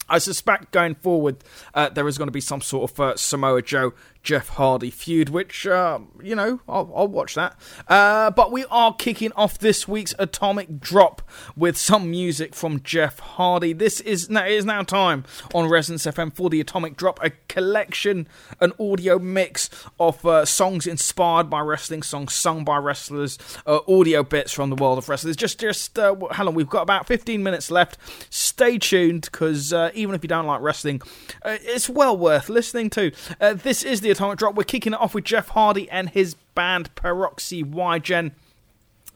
I 0.09 0.19
suspect 0.19 0.71
going 0.71 0.95
forward, 0.95 1.39
uh, 1.75 1.89
there 1.89 2.07
is 2.07 2.19
going 2.19 2.29
to 2.29 2.33
be 2.33 2.41
some 2.41 2.61
sort 2.61 2.91
of 2.91 3.01
uh, 3.01 3.17
Samoa 3.17 3.63
Joe 3.63 3.93
Jeff 4.27 4.49
Hardy 4.49 4.91
feud, 4.91 5.29
which, 5.29 5.69
uh, 5.69 6.01
you 6.21 6.35
know, 6.35 6.59
I'll, 6.69 6.93
I'll 6.97 7.07
watch 7.07 7.37
that. 7.37 7.57
Uh, 7.87 8.33
but 8.33 8.51
we 8.51 8.65
are 8.73 8.93
kicking 8.93 9.31
off 9.37 9.57
this 9.57 9.87
week's 9.87 10.17
Atomic 10.19 10.81
Drop 10.81 11.23
with 11.57 11.77
some 11.77 12.11
music 12.11 12.53
from 12.53 12.83
Jeff 12.83 13.21
Hardy. 13.21 13.73
This 13.73 14.01
is 14.01 14.29
now, 14.29 14.45
it 14.45 14.51
is 14.51 14.65
now 14.65 14.83
time 14.83 15.25
on 15.55 15.69
Resonance 15.69 16.07
FM 16.07 16.35
for 16.35 16.51
the 16.51 16.61
Atomic 16.61 16.97
Drop, 16.97 17.21
a 17.23 17.31
collection, 17.49 18.27
an 18.61 18.73
audio 18.81 19.21
mix 19.21 19.71
of 20.01 20.27
uh, 20.27 20.45
songs 20.45 20.89
inspired 20.89 21.49
by 21.49 21.61
wrestling, 21.61 22.03
songs 22.03 22.35
sung 22.35 22.65
by 22.65 22.79
wrestlers, 22.79 23.39
uh, 23.65 23.79
audio 23.87 24.25
bits 24.25 24.53
from 24.53 24.71
the 24.71 24.77
world 24.77 24.99
of 24.99 25.09
wrestlers. 25.09 25.37
Just, 25.37 25.61
just, 25.61 25.97
how 25.97 26.45
long? 26.45 26.55
We've 26.57 26.69
got 26.69 26.83
about 26.83 27.07
15 27.07 27.45
minutes 27.45 27.71
left. 27.71 27.97
Stay 28.29 28.77
tuned 28.79 29.29
because 29.31 29.73
even 29.97 30.15
if 30.15 30.23
you 30.23 30.29
don't 30.29 30.47
like 30.47 30.61
wrestling, 30.61 31.03
it's 31.45 31.89
well 31.89 32.17
worth 32.17 32.49
listening 32.49 32.91
to. 32.91 33.13
this 33.41 33.83
is 33.83 34.01
the 34.01 34.11
Atomic 34.11 34.39
Drop. 34.39 34.55
We're 34.55 34.65
kicking 34.65 34.93
it 34.93 35.01
off 35.01 35.15
with 35.15 35.25
Jeff 35.25 35.49
Hardy 35.49 35.91
and 35.91 36.11
his 36.11 36.35
band 36.55 36.95
PeroxWhyGen. 36.95 38.33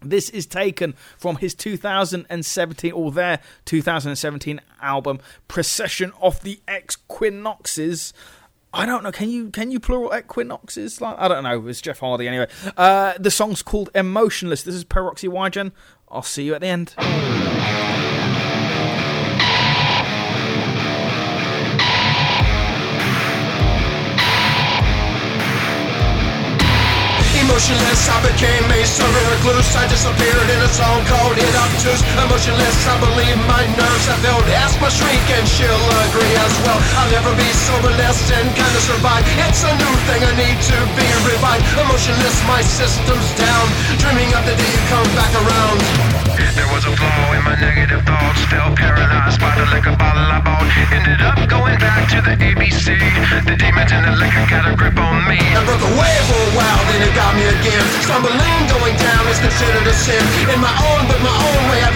This 0.03 0.31
is 0.31 0.47
taken 0.47 0.95
from 1.19 1.37
his 1.37 1.55
2017 1.55 2.93
or 2.93 3.13
their 3.13 3.41
2017 3.67 4.61
album 4.81 5.21
Precession 5.47 6.13
of 6.21 6.43
the 6.43 6.61
Equinoxes. 6.69 8.13
I 8.73 8.87
don't 8.87 9.03
know. 9.03 9.13
Can 9.13 9.29
you 9.31 9.51
can 9.51 9.71
you 9.71 9.81
plural 9.81 10.17
equinoxes? 10.17 11.01
Like 11.01 11.19
I 11.19 11.29
don't 11.29 11.43
know. 11.43 11.67
It's 11.67 11.81
Jeff 11.81 11.99
Hardy 11.99 12.29
anyway. 12.29 12.47
Uh, 12.77 13.15
the 13.19 13.31
song's 13.31 13.63
called 13.63 13.91
Emotionless. 13.95 14.63
This 14.63 14.77
is 14.77 14.85
PeroxWhyGen. 14.85 15.73
I'll 16.09 16.23
see 16.23 16.45
you 16.45 16.55
at 16.55 16.61
the 16.61 16.69
end. 16.69 18.09
Emotionless, 27.51 28.07
I 28.07 28.23
became 28.31 28.63
a 28.71 28.87
server 28.87 29.27
recluse 29.35 29.75
I 29.75 29.83
disappeared 29.91 30.49
in 30.55 30.63
a 30.63 30.71
song 30.71 31.03
called 31.11 31.35
It 31.35 31.51
Obtuse 31.51 31.99
Emotionless, 32.23 32.79
I 32.87 32.95
believe 33.03 33.35
my 33.51 33.67
nerves 33.75 34.07
have 34.07 34.23
failed 34.23 34.47
Ask 34.55 34.79
my 34.79 34.87
and 34.87 35.47
she'll 35.51 35.87
agree 36.07 36.31
as 36.47 36.55
well. 36.63 36.79
I'll 36.95 37.11
never 37.11 37.35
be 37.35 37.51
soberless 37.67 38.23
and 38.31 38.55
kinda 38.55 38.81
survive. 38.87 39.27
It's 39.51 39.67
a 39.67 39.75
new 39.83 39.95
thing, 40.07 40.23
I 40.23 40.33
need 40.39 40.63
to 40.63 40.79
be 40.95 41.07
revived. 41.27 41.67
Emotionless, 41.75 42.39
my 42.47 42.63
system's 42.63 43.35
down. 43.35 43.67
Dreaming 43.99 44.31
of 44.31 44.47
the 44.47 44.55
day 44.55 44.71
you 44.71 44.83
come 44.87 45.11
back 45.19 45.35
around 45.43 46.30
There 46.57 46.69
was 46.73 46.85
a 46.89 46.95
flaw 46.97 47.33
in 47.37 47.43
my 47.45 47.57
negative 47.61 48.03
thoughts 48.05 48.41
Felt 48.49 48.77
paralyzed 48.77 49.41
by 49.41 49.53
the 49.57 49.67
liquor 49.71 49.97
bottle 49.97 50.25
I 50.25 50.41
bought. 50.41 50.69
Ended 50.91 51.21
up 51.21 51.39
going 51.49 51.79
back 51.79 52.09
to 52.17 52.21
the 52.25 52.35
ABC 52.41 52.97
The 53.45 53.57
demons 53.57 53.93
in 53.93 54.03
the 54.03 54.15
liquor 54.17 54.47
got 54.49 54.65
a 54.67 54.75
grip 54.77 54.99
on 54.99 55.29
me. 55.29 55.39
I 55.39 55.61
broke 55.65 55.85
away 55.85 56.15
for 56.29 56.41
a 56.41 56.53
while, 56.57 56.83
then 56.91 57.01
it 57.05 57.15
got 57.15 57.37
me 57.37 57.45
again. 57.45 57.85
Stumbling, 58.03 58.63
going 58.73 58.97
down 58.97 59.23
is 59.29 59.39
considered 59.39 59.87
a 59.87 59.95
sin. 59.95 60.23
In 60.49 60.61
my 60.61 60.73
own, 60.73 61.07
but 61.07 61.21
my 61.23 61.35
own 61.35 61.63
way 61.71 61.81
I've 61.85 61.90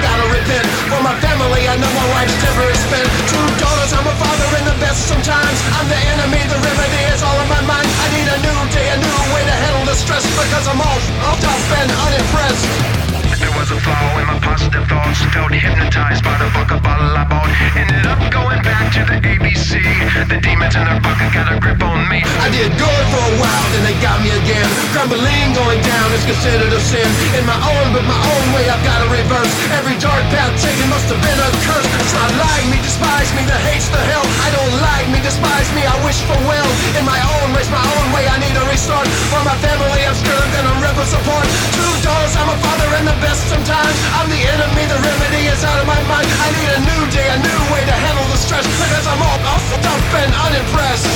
hypnotized 15.94 16.24
by 16.24 16.36
the 16.38 16.80
bottle 16.80 17.16
I 17.16 17.24
bought 17.24 17.50
Ended 17.76 18.06
up 18.06 18.18
going 18.32 18.62
back 18.62 18.92
to 18.94 19.04
the 19.06 19.20
ABC 19.22 20.24
The 20.34 20.42
demons 20.42 20.74
in 20.74 20.82
their 20.82 20.98
vodka 20.98 21.30
got 21.30 21.46
a 21.46 21.62
grip 21.62 21.78
on 21.78 22.10
me. 22.10 22.18
I 22.42 22.50
did 22.50 22.74
good 22.74 23.04
for 23.14 23.22
a 23.22 23.34
while, 23.38 23.66
then 23.70 23.86
they 23.86 23.94
got 24.02 24.18
me 24.18 24.34
again. 24.34 24.66
Crumbling, 24.90 25.54
going 25.54 25.78
down 25.78 26.10
is 26.10 26.26
considered 26.26 26.74
a 26.74 26.82
sin. 26.82 27.06
In 27.38 27.46
my 27.46 27.54
own, 27.54 27.94
but 27.94 28.02
my 28.02 28.18
own 28.18 28.46
way 28.50 28.66
I've 28.66 28.82
got 28.82 28.98
to 29.06 29.08
reverse. 29.14 29.54
Every 29.78 29.94
dark 30.02 30.26
path 30.34 30.50
taken 30.58 30.90
must 30.90 31.06
have 31.06 31.22
been 31.22 31.38
a 31.38 31.50
curse. 31.62 31.86
It's 32.02 32.18
not 32.18 32.34
like 32.34 32.66
me, 32.66 32.82
despise 32.82 33.30
me, 33.38 33.46
that 33.46 33.62
hates 33.62 33.86
the 33.94 34.02
hell. 34.10 34.26
I 34.42 34.50
don't 34.58 34.74
like 34.82 35.06
me, 35.14 35.22
despise 35.22 35.70
me, 35.70 35.86
I 35.86 35.94
wish 36.02 36.18
for 36.26 36.34
well. 36.50 36.70
In 36.98 37.06
my 37.06 37.20
own 37.38 37.54
race, 37.54 37.70
my 37.70 37.86
own 37.94 38.06
way, 38.10 38.26
I 38.26 38.34
need 38.42 38.58
a 38.58 38.64
restart. 38.66 39.06
For 39.30 39.38
my 39.46 39.54
family, 39.62 40.02
I'm 40.02 40.18
scared 40.18 40.42
I'm 40.42 40.50
gonna 40.50 40.75
apart. 41.12 41.47
Two 41.76 41.94
doors, 42.02 42.32
I'm 42.34 42.49
a 42.49 42.58
father 42.64 42.88
and 42.97 43.06
the 43.06 43.18
best 43.20 43.44
sometimes. 43.47 43.97
I'm 44.18 44.26
the 44.32 44.40
enemy, 44.40 44.82
the 44.88 44.99
remedy 44.99 45.52
is 45.52 45.60
out 45.62 45.78
of 45.78 45.86
my 45.86 46.00
mind. 46.08 46.26
I 46.26 46.49
need 46.56 46.70
a 46.75 46.80
new 46.80 47.02
day, 47.12 47.28
a 47.28 47.38
new 47.38 47.60
way 47.70 47.82
to 47.84 47.92
handle 47.92 48.26
the 48.32 48.40
stress. 48.40 48.64
Because 48.64 49.04
I'm 49.04 49.20
all 49.20 49.38
fucked 49.68 49.84
up 49.84 50.00
unimpressed 50.32 51.06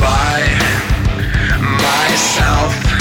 By 0.00 0.44
myself 1.60 2.99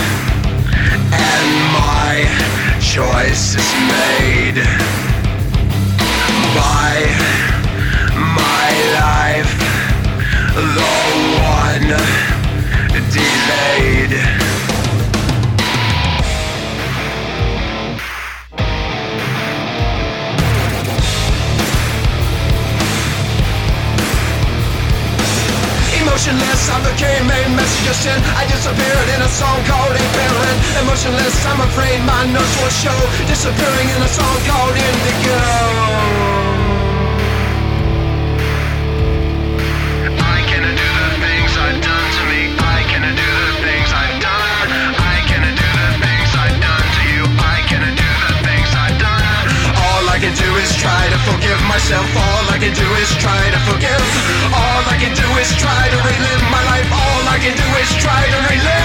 try 55.57 55.83
to 55.89 55.97
relive 55.97 56.43
my 56.51 56.63
life. 56.71 56.87
All 56.91 57.23
I 57.27 57.37
can 57.41 57.55
do 57.55 57.67
is 57.81 57.89
try 58.03 58.23
to 58.29 58.39
relive 58.49 58.78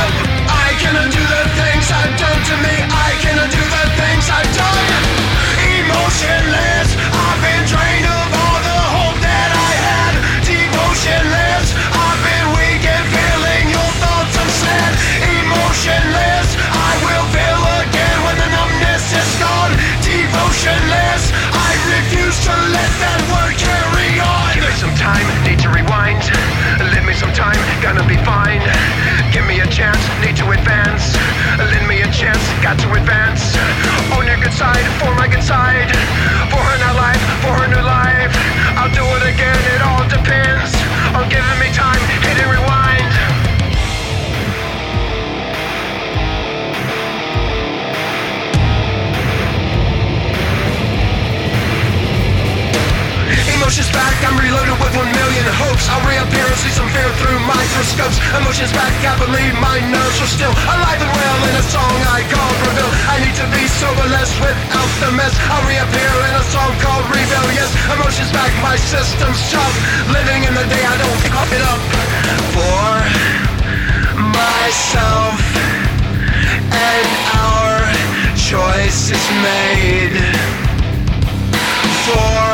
got 32.75 32.83
to 32.83 33.01
advance. 33.01 33.57
On 34.13 34.27
your 34.27 34.37
good 34.43 34.53
side, 34.53 34.85
for 35.01 35.15
my 35.15 35.29
good 35.29 35.43
side. 35.43 35.91
For 36.51 36.59
her 36.59 36.77
new 36.79 36.95
life, 36.99 37.23
for 37.43 37.53
her 37.55 37.69
new 37.69 37.83
life. 37.83 38.33
I'll 38.77 38.91
do 38.91 39.05
it 39.17 39.35
again, 39.35 39.61
it 39.75 39.81
all 39.83 40.05
depends 40.09 40.75
On 41.15 41.29
giving 41.29 41.59
me 41.61 41.71
time, 41.73 42.01
hit 42.21 42.37
and 42.43 42.51
rewind 42.51 43.14
Emotions 53.75 53.91
back, 53.91 54.15
I'm 54.23 54.39
reloaded 54.39 54.79
with 54.79 54.95
one 54.95 55.11
million 55.11 55.43
hopes. 55.67 55.91
I'll 55.91 55.99
reappear 56.07 56.47
and 56.47 56.59
see 56.63 56.71
some 56.71 56.87
fear 56.95 57.11
through 57.19 57.43
microscopes. 57.43 58.23
Emotions 58.31 58.71
back, 58.71 58.95
I 59.03 59.19
believe 59.19 59.51
my 59.59 59.83
nerves 59.91 60.23
are 60.23 60.31
still 60.31 60.55
Alive 60.55 61.03
and 61.03 61.11
well. 61.11 61.39
In 61.51 61.59
a 61.59 61.65
song 61.75 61.99
I 62.07 62.23
call 62.31 62.55
Reveal 62.71 62.87
I 63.11 63.19
need 63.19 63.35
to 63.35 63.43
be 63.51 63.67
soberless 63.67 64.31
without 64.39 64.93
the 65.03 65.11
mess. 65.19 65.35
I'll 65.51 65.67
reappear 65.67 66.07
in 66.07 66.35
a 66.39 66.45
song 66.55 66.71
called 66.87 67.03
Rebellious. 67.11 67.67
Emotions 67.91 68.31
back, 68.31 68.55
my 68.63 68.79
system's 68.79 69.43
chopped. 69.51 69.75
Living 70.07 70.47
in 70.47 70.55
the 70.55 70.67
day 70.71 70.85
I 70.87 70.95
don't 70.95 71.19
pick 71.27 71.35
it 71.35 71.63
up 71.67 71.83
For 72.55 72.87
myself. 74.39 75.35
And 76.71 77.07
our 77.43 77.83
choice 78.39 79.11
is 79.11 79.27
made 79.43 80.15
For 82.07 82.54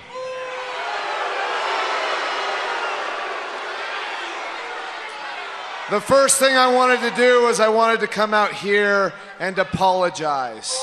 The 5.91 5.99
first 5.99 6.39
thing 6.39 6.55
I 6.55 6.73
wanted 6.73 7.01
to 7.01 7.13
do 7.17 7.43
was 7.43 7.59
I 7.59 7.67
wanted 7.67 7.99
to 7.99 8.07
come 8.07 8.33
out 8.33 8.53
here 8.53 9.11
and 9.41 9.59
apologize. 9.59 10.73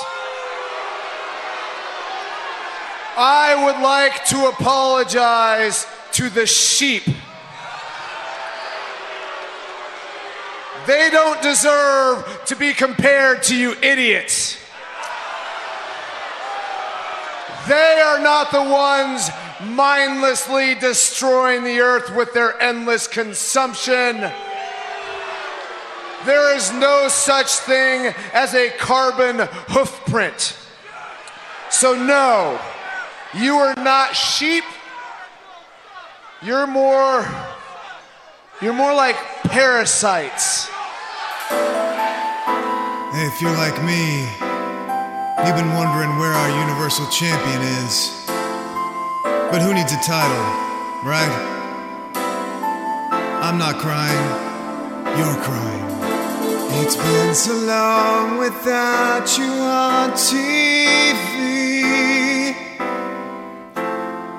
I 3.17 3.57
would 3.65 3.83
like 3.83 4.27
to 4.27 4.49
apologize 4.49 5.87
to 6.13 6.29
the 6.29 6.45
sheep. 6.45 7.05
They 10.87 11.09
don't 11.09 11.41
deserve 11.41 12.43
to 12.45 12.55
be 12.55 12.75
compared 12.75 13.43
to 13.45 13.57
you 13.57 13.77
idiots. 13.83 14.59
They 17.67 18.03
are 18.05 18.21
not 18.21 18.53
the 18.53 18.63
ones 18.63 19.31
mindlessly 19.63 20.75
destroying 20.75 21.65
the 21.65 21.81
earth 21.81 22.15
with 22.15 22.35
their 22.35 22.61
endless 22.61 23.07
consumption. 23.07 24.31
There 26.25 26.57
is 26.57 26.73
no 26.73 27.09
such 27.09 27.57
thing 27.57 28.13
as 28.33 28.55
a 28.55 28.71
carbon 28.71 29.39
hoofprint. 29.69 30.57
So, 31.71 31.95
no, 31.95 32.59
you 33.35 33.57
are 33.57 33.75
not 33.77 34.17
sheep. 34.17 34.65
You're 36.43 36.67
more, 36.67 37.27
you're 38.63 38.73
more 38.73 38.95
like 38.95 39.17
parasites. 39.45 40.69
If 43.21 43.43
you're 43.43 43.57
like 43.57 43.77
me, 43.85 44.21
you've 45.45 45.57
been 45.57 45.73
wondering 45.75 46.17
where 46.19 46.33
our 46.33 46.51
Universal 46.69 47.07
Champion 47.11 47.63
is. 47.83 48.13
But 49.51 49.63
who 49.63 49.75
needs 49.75 49.93
a 49.93 50.01
title, 50.05 50.45
right? 51.05 51.55
I'm 53.43 53.59
not 53.59 53.77
crying, 53.77 55.19
you're 55.19 55.43
crying. 55.43 56.08
It's 56.71 56.97
been 56.97 57.35
so 57.35 57.55
long 57.55 58.39
without 58.39 59.39
you 59.39 59.51
on 59.51 60.13
TV. 60.13 61.39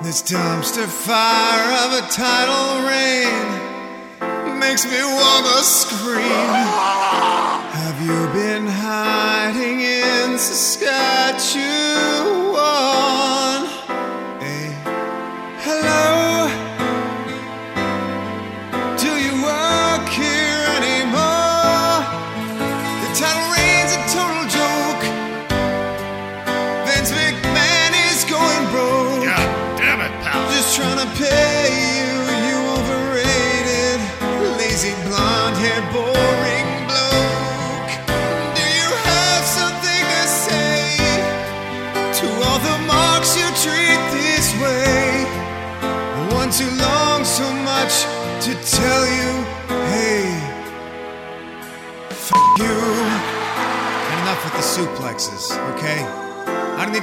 This 0.04 0.22
dumpster 0.22 0.88
fire 0.88 1.72
of 1.86 2.04
a 2.04 2.08
tidal 2.10 2.86
reign 2.88 4.60
makes 4.60 4.86
me 4.86 5.02
wanna 5.04 5.63
scream. 5.63 6.54
Have 7.82 8.00
you 8.02 8.28
been 8.34 8.68
hiding 8.68 9.82
in 9.82 10.38
Saskatchewan? 10.38 11.29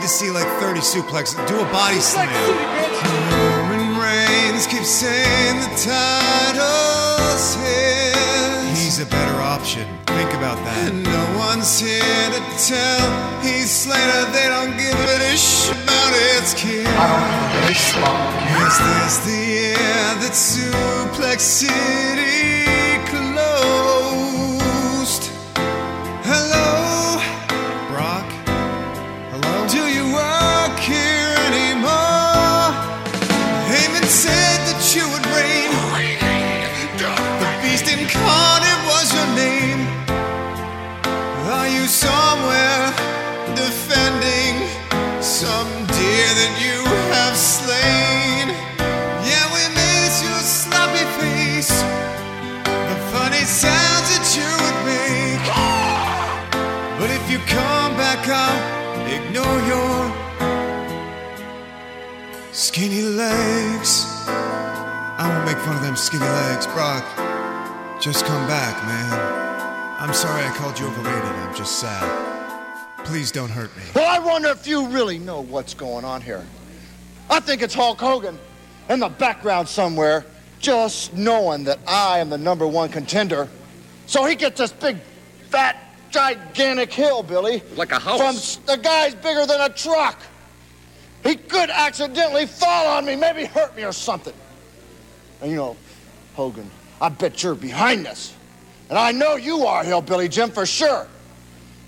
To 0.07 0.13
see 0.13 0.31
like 0.31 0.47
30 0.61 0.81
suplexes. 0.81 1.35
Do 1.49 1.59
a 1.59 1.65
body 1.73 1.99
slam. 1.99 2.31
Roman 3.35 3.99
Reigns 3.99 4.67
keeps 4.69 4.89
saying 4.89 5.59
the 5.59 5.71
title's 5.83 7.57
his. 7.57 8.79
He's 8.79 9.01
a 9.01 9.07
better 9.07 9.41
option. 9.43 9.85
Think 10.07 10.31
about 10.35 10.59
that. 10.63 10.93
And 10.93 11.03
no 11.03 11.25
one's 11.37 11.81
here 11.81 12.31
to 12.31 12.41
tell 12.71 13.03
Heath 13.43 13.67
Slater 13.67 14.31
they 14.31 14.47
don't 14.47 14.79
give 14.79 14.95
a 14.95 15.37
shit 15.37 15.75
about 15.75 16.13
its 16.39 16.55
kid. 16.55 16.87
I 16.87 17.07
don't 17.11 17.27
give 17.53 17.67
a. 17.67 18.07
Is 18.63 18.79
this 18.79 19.17
the 19.27 19.41
year 19.59 20.07
that 20.23 20.35
Suplex 20.35 21.41
City 21.41 22.76
legs. 63.17 64.05
I 64.29 65.29
won't 65.33 65.47
make 65.47 65.57
fun 65.65 65.77
of 65.77 65.83
them 65.83 65.97
skinny 65.97 66.25
legs, 66.25 66.67
Brock. 66.67 67.03
Just 68.01 68.25
come 68.27 68.47
back, 68.47 68.77
man. 68.87 69.97
I'm 69.99 70.13
sorry 70.13 70.45
I 70.45 70.51
called 70.51 70.79
you 70.79 70.87
overrated. 70.87 71.23
I'm 71.25 71.55
just 71.55 71.79
sad. 71.79 73.05
Please 73.05 73.33
don't 73.33 73.49
hurt 73.51 73.75
me. 73.77 73.83
Well, 73.95 74.07
I 74.09 74.19
wonder 74.25 74.49
if 74.49 74.67
you 74.67 74.87
really 74.89 75.19
know 75.19 75.41
what's 75.41 75.73
going 75.75 76.05
on 76.05 76.21
here. 76.21 76.45
I 77.31 77.41
think 77.41 77.63
it's 77.63 77.73
Hulk 77.75 77.99
Hogan 77.99 78.39
in 78.91 79.01
the 79.01 79.09
background 79.09 79.69
somewhere, 79.69 80.25
just 80.61 81.15
knowing 81.15 81.65
that 81.65 81.79
I 81.87 82.19
am 82.19 82.29
the 82.29 82.39
number 82.39 82.67
one 82.67 82.91
contender. 82.91 83.49
So 84.07 84.25
he 84.27 84.35
gets 84.35 84.59
this 84.59 84.73
big, 84.73 84.99
fat, 85.51 85.77
gigantic 86.11 86.93
hillbilly. 86.93 87.63
Like 87.77 87.93
a 87.93 87.99
house. 87.99 88.19
From 88.21 88.37
s- 88.37 88.57
the 88.67 88.77
guy's 88.77 89.15
bigger 89.15 89.47
than 89.47 89.61
a 89.63 89.71
truck. 89.71 90.21
He 91.27 91.35
could 91.35 91.71
accidentally 91.71 92.47
fall 92.47 92.87
on 92.87 93.05
me, 93.05 93.17
maybe 93.17 93.47
hurt 93.47 93.77
me 93.77 93.85
or 93.85 93.93
something. 93.93 94.35
And 95.43 95.51
you 95.51 95.57
know, 95.57 95.77
Hogan, 96.35 96.71
I 97.01 97.09
bet 97.09 97.43
you're 97.43 97.57
behind 97.57 98.07
this. 98.07 98.35
And 98.89 98.97
I 98.97 99.11
know 99.11 99.35
you 99.35 99.67
are, 99.67 99.83
Hillbilly 99.83 100.29
Jim, 100.29 100.51
for 100.51 100.65
sure. 100.65 101.09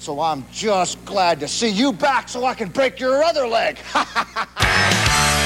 So 0.01 0.21
I'm 0.21 0.45
just 0.53 1.05
glad 1.05 1.39
to 1.41 1.49
see 1.49 1.69
you 1.69 1.93
back 1.93 2.29
so 2.29 2.45
I 2.45 2.55
can 2.55 2.69
break 2.69 2.99
your 2.99 3.23
other 3.23 3.47
leg. 3.47 3.79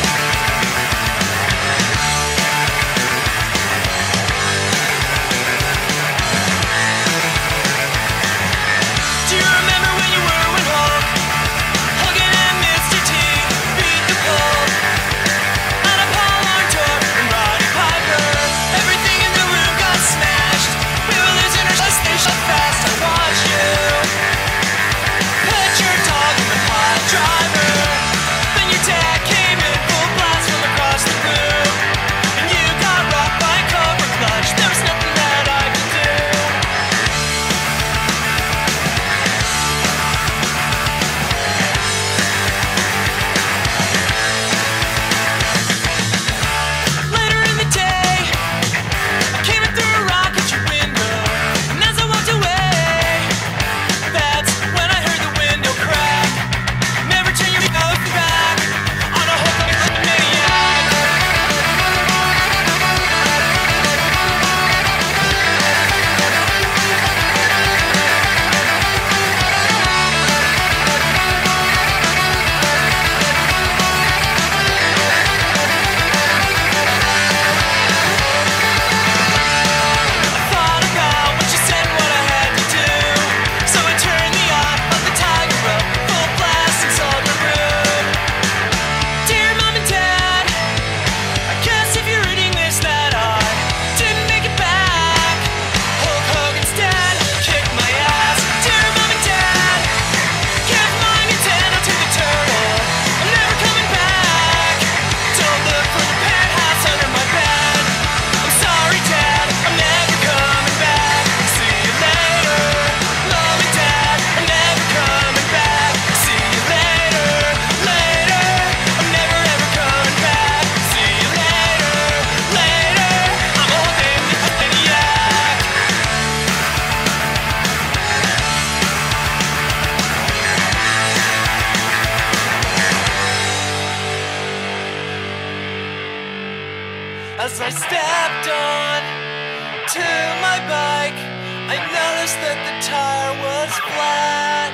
noticed 142.22 142.40
that 142.40 142.58
the 142.68 142.74
tire 142.86 143.34
was 143.42 143.70
flat. 143.78 144.72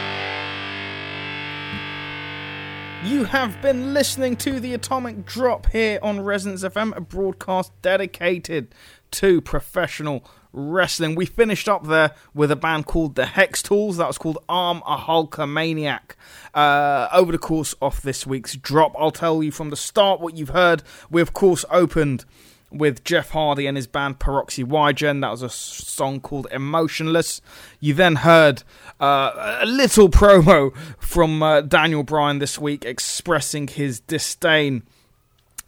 You 3.07 3.25
have 3.25 3.63
been 3.63 3.95
listening 3.95 4.37
to 4.37 4.61
the 4.61 4.75
Atomic 4.75 5.25
Drop 5.25 5.65
here 5.71 5.99
on 6.03 6.21
Resonance 6.21 6.63
FM, 6.63 6.95
a 6.95 7.01
broadcast 7.01 7.73
dedicated 7.81 8.75
to 9.13 9.41
professional 9.41 10.27
wrestling. 10.53 11.15
We 11.15 11.25
finished 11.25 11.71
up 11.71 11.87
there 11.87 12.15
with 12.35 12.51
a 12.51 12.57
band 12.57 12.85
called 12.85 13.15
the 13.15 13.25
Hextalls. 13.25 13.97
That 13.97 14.09
was 14.09 14.19
called 14.19 14.37
I'm 14.47 14.79
a 14.79 14.99
Hulkamaniac. 14.99 16.17
Uh, 16.53 17.09
over 17.13 17.33
the 17.33 17.39
course 17.39 17.75
of 17.81 18.03
this 18.03 18.27
week's 18.27 18.57
drop, 18.57 18.95
I'll 18.99 19.11
tell 19.11 19.43
you 19.43 19.53
from 19.53 19.71
the 19.71 19.77
start 19.77 20.21
what 20.21 20.37
you've 20.37 20.51
heard. 20.51 20.83
We, 21.09 21.23
of 21.23 21.33
course, 21.33 21.65
opened 21.71 22.27
with 22.71 23.05
Jeff 23.05 23.31
Hardy 23.31 23.67
and 23.67 23.77
his 23.77 23.87
band 23.87 24.19
PeroxWhyGen. 24.19 25.21
That 25.21 25.31
was 25.31 25.43
a 25.43 25.49
song 25.49 26.21
called 26.21 26.47
Emotionless. 26.51 27.41
You 27.81 27.95
then 27.95 28.17
heard 28.17 28.63
uh, 29.01 29.59
a 29.61 29.67
little 29.67 30.09
promo 30.09 30.75
from 30.99 31.43
uh, 31.43 31.63
Daniel 31.63 32.03
Bryan 32.03 32.39
this 32.39 32.59
week 32.59 32.85
expressing 32.85 33.69
his 33.69 34.01
disdain 34.01 34.83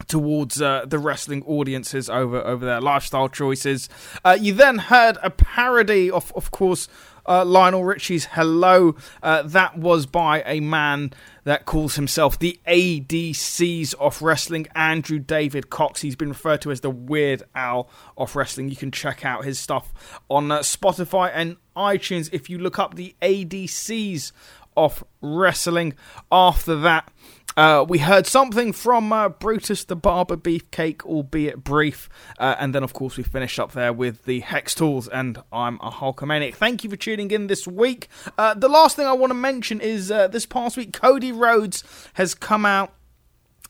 towards 0.07 0.61
uh, 0.61 0.85
the 0.87 0.97
wrestling 0.97 1.43
audiences 1.43 2.09
over 2.09 2.41
over 2.41 2.65
their 2.65 2.81
lifestyle 2.81 3.29
choices. 3.29 3.89
Uh, 4.25 4.37
you 4.39 4.53
then 4.53 4.77
heard 4.77 5.17
a 5.21 5.29
parody 5.29 6.09
of, 6.09 6.31
of 6.35 6.51
course, 6.51 6.87
uh, 7.25 7.45
Lionel 7.45 7.83
Richie's 7.83 8.25
"Hello." 8.25 8.95
Uh, 9.21 9.43
that 9.43 9.77
was 9.77 10.05
by 10.05 10.41
a 10.43 10.59
man 10.59 11.13
that 11.43 11.65
calls 11.65 11.95
himself 11.95 12.37
the 12.37 12.59
ADCs 12.67 13.95
of 13.95 14.21
wrestling, 14.21 14.67
Andrew 14.75 15.19
David 15.19 15.69
Cox. 15.69 16.01
He's 16.01 16.15
been 16.15 16.29
referred 16.29 16.61
to 16.61 16.71
as 16.71 16.81
the 16.81 16.89
Weird 16.89 17.43
Al 17.55 17.89
of 18.17 18.35
wrestling. 18.35 18.69
You 18.69 18.75
can 18.75 18.91
check 18.91 19.25
out 19.25 19.43
his 19.45 19.59
stuff 19.59 20.19
on 20.29 20.51
uh, 20.51 20.59
Spotify 20.59 21.31
and 21.33 21.57
iTunes 21.75 22.29
if 22.31 22.49
you 22.49 22.57
look 22.59 22.77
up 22.77 22.95
the 22.95 23.15
ADCs 23.21 24.31
of 24.77 25.03
wrestling. 25.21 25.93
After 26.31 26.75
that. 26.77 27.11
Uh, 27.57 27.85
we 27.87 27.99
heard 27.99 28.25
something 28.25 28.71
from 28.71 29.11
uh, 29.11 29.29
Brutus 29.29 29.83
the 29.83 29.95
Barber 29.95 30.37
Beefcake, 30.37 31.03
albeit 31.03 31.63
brief. 31.63 32.09
Uh, 32.39 32.55
and 32.59 32.73
then, 32.73 32.83
of 32.83 32.93
course, 32.93 33.17
we 33.17 33.23
finished 33.23 33.59
up 33.59 33.73
there 33.73 33.91
with 33.91 34.25
the 34.25 34.41
Hextalls 34.41 35.09
and 35.11 35.41
I'm 35.51 35.75
a 35.81 35.91
Hulkamaniac. 35.91 36.55
Thank 36.55 36.83
you 36.83 36.89
for 36.89 36.95
tuning 36.95 37.31
in 37.31 37.47
this 37.47 37.67
week. 37.67 38.07
Uh, 38.37 38.53
the 38.53 38.69
last 38.69 38.95
thing 38.95 39.05
I 39.05 39.13
want 39.13 39.31
to 39.31 39.35
mention 39.35 39.81
is 39.81 40.11
uh, 40.11 40.27
this 40.27 40.45
past 40.45 40.77
week, 40.77 40.93
Cody 40.93 41.31
Rhodes 41.31 41.83
has 42.13 42.33
come 42.33 42.65
out 42.65 42.93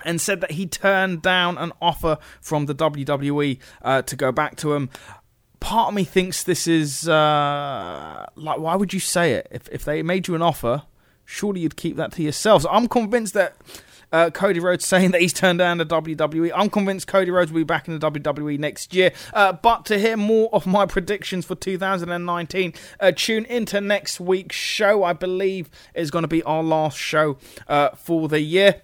and 0.05 0.21
said 0.21 0.41
that 0.41 0.51
he 0.51 0.65
turned 0.65 1.21
down 1.21 1.57
an 1.57 1.71
offer 1.81 2.17
from 2.39 2.65
the 2.65 2.75
WWE 2.75 3.59
uh, 3.81 4.01
to 4.03 4.15
go 4.15 4.31
back 4.31 4.55
to 4.57 4.73
him. 4.73 4.89
Part 5.59 5.89
of 5.89 5.93
me 5.93 6.03
thinks 6.03 6.43
this 6.43 6.67
is 6.67 7.07
uh, 7.07 8.25
like, 8.35 8.59
why 8.59 8.75
would 8.75 8.93
you 8.93 8.99
say 8.99 9.33
it? 9.33 9.47
If 9.51 9.69
if 9.71 9.85
they 9.85 10.01
made 10.01 10.27
you 10.27 10.33
an 10.33 10.41
offer, 10.41 10.83
surely 11.31 11.61
you'd 11.61 11.77
keep 11.77 11.95
that 11.95 12.11
to 12.13 12.23
yourselves. 12.23 12.65
I'm 12.69 12.87
convinced 12.87 13.33
that 13.33 13.55
uh, 14.11 14.29
Cody 14.29 14.59
Rhodes 14.59 14.85
saying 14.85 15.11
that 15.11 15.21
he's 15.21 15.33
turned 15.33 15.59
down 15.59 15.77
the 15.77 15.85
WWE. 15.85 16.51
I'm 16.53 16.69
convinced 16.69 17.07
Cody 17.07 17.31
Rhodes 17.31 17.51
will 17.51 17.61
be 17.61 17.63
back 17.63 17.87
in 17.87 17.97
the 17.97 18.11
WWE 18.11 18.59
next 18.59 18.93
year. 18.93 19.13
Uh, 19.33 19.53
but 19.53 19.85
to 19.85 19.97
hear 19.97 20.17
more 20.17 20.49
of 20.53 20.67
my 20.67 20.85
predictions 20.85 21.45
for 21.45 21.55
2019, 21.55 22.73
uh, 22.99 23.11
tune 23.15 23.45
into 23.45 23.79
next 23.79 24.19
week's 24.19 24.57
show. 24.57 25.03
I 25.03 25.13
believe 25.13 25.69
is 25.95 26.11
going 26.11 26.23
to 26.23 26.27
be 26.27 26.43
our 26.43 26.61
last 26.61 26.97
show 26.97 27.37
uh, 27.67 27.89
for 27.91 28.27
the 28.27 28.41
year. 28.41 28.81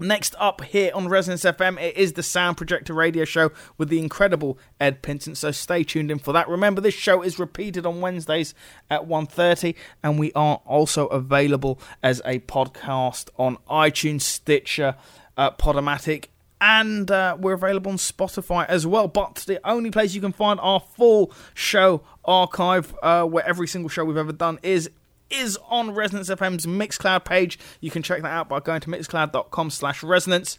Next 0.00 0.36
up 0.38 0.62
here 0.62 0.92
on 0.94 1.08
Resonance 1.08 1.42
FM, 1.42 1.80
it 1.82 1.96
is 1.96 2.12
the 2.12 2.22
Sound 2.22 2.56
Projector 2.56 2.94
Radio 2.94 3.24
Show 3.24 3.50
with 3.76 3.88
the 3.88 3.98
incredible 3.98 4.56
Ed 4.80 5.02
Pinsent. 5.02 5.36
So 5.36 5.50
stay 5.50 5.82
tuned 5.82 6.12
in 6.12 6.20
for 6.20 6.32
that. 6.32 6.48
Remember, 6.48 6.80
this 6.80 6.94
show 6.94 7.22
is 7.22 7.38
repeated 7.40 7.84
on 7.84 8.00
Wednesdays 8.00 8.54
at 8.88 9.08
1.30 9.08 9.74
and 10.04 10.18
we 10.18 10.32
are 10.34 10.60
also 10.64 11.06
available 11.06 11.80
as 12.00 12.22
a 12.24 12.38
podcast 12.40 13.30
on 13.38 13.56
iTunes, 13.68 14.22
Stitcher, 14.22 14.94
uh, 15.36 15.50
Podomatic, 15.50 16.26
and 16.60 17.10
uh, 17.10 17.36
we're 17.38 17.54
available 17.54 17.90
on 17.90 17.98
Spotify 17.98 18.66
as 18.68 18.86
well. 18.86 19.08
But 19.08 19.44
the 19.46 19.60
only 19.68 19.90
place 19.90 20.14
you 20.14 20.20
can 20.20 20.32
find 20.32 20.60
our 20.60 20.80
full 20.80 21.32
show 21.54 22.02
archive, 22.24 22.94
uh, 23.02 23.24
where 23.24 23.46
every 23.46 23.66
single 23.66 23.88
show 23.88 24.04
we've 24.04 24.16
ever 24.16 24.32
done 24.32 24.58
is 24.62 24.90
is 25.30 25.58
on 25.68 25.92
Resonance 25.94 26.30
FM's 26.30 26.66
Mixcloud 26.66 27.24
page. 27.24 27.58
You 27.80 27.90
can 27.90 28.02
check 28.02 28.22
that 28.22 28.30
out 28.30 28.48
by 28.48 28.60
going 28.60 28.80
to 28.82 28.90
mixcloud.com 28.90 29.70
slash 29.70 30.02
resonance. 30.02 30.58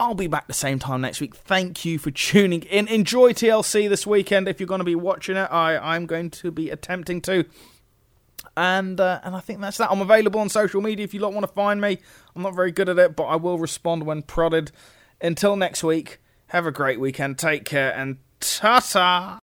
I'll 0.00 0.14
be 0.14 0.26
back 0.26 0.48
the 0.48 0.52
same 0.54 0.78
time 0.78 1.02
next 1.02 1.20
week. 1.20 1.36
Thank 1.36 1.84
you 1.84 1.98
for 1.98 2.10
tuning 2.10 2.62
in. 2.62 2.88
Enjoy 2.88 3.32
TLC 3.32 3.88
this 3.88 4.06
weekend 4.06 4.48
if 4.48 4.58
you're 4.58 4.66
going 4.66 4.80
to 4.80 4.84
be 4.84 4.96
watching 4.96 5.36
it. 5.36 5.48
I, 5.50 5.76
I'm 5.76 6.06
going 6.06 6.30
to 6.30 6.50
be 6.50 6.70
attempting 6.70 7.20
to. 7.22 7.44
And 8.56 9.00
uh, 9.00 9.20
and 9.24 9.34
I 9.34 9.40
think 9.40 9.60
that's 9.60 9.78
that. 9.78 9.90
I'm 9.90 10.00
available 10.00 10.40
on 10.40 10.48
social 10.48 10.80
media 10.80 11.04
if 11.04 11.14
you 11.14 11.20
lot 11.20 11.32
want 11.32 11.46
to 11.46 11.52
find 11.52 11.80
me. 11.80 11.98
I'm 12.36 12.42
not 12.42 12.54
very 12.54 12.70
good 12.70 12.88
at 12.88 12.98
it, 12.98 13.16
but 13.16 13.24
I 13.24 13.36
will 13.36 13.58
respond 13.58 14.04
when 14.04 14.22
prodded. 14.22 14.70
Until 15.20 15.56
next 15.56 15.82
week, 15.82 16.20
have 16.48 16.66
a 16.66 16.70
great 16.70 17.00
weekend. 17.00 17.38
Take 17.38 17.64
care 17.64 17.92
and 17.96 18.18
ta 18.40 18.80
ta. 18.80 19.32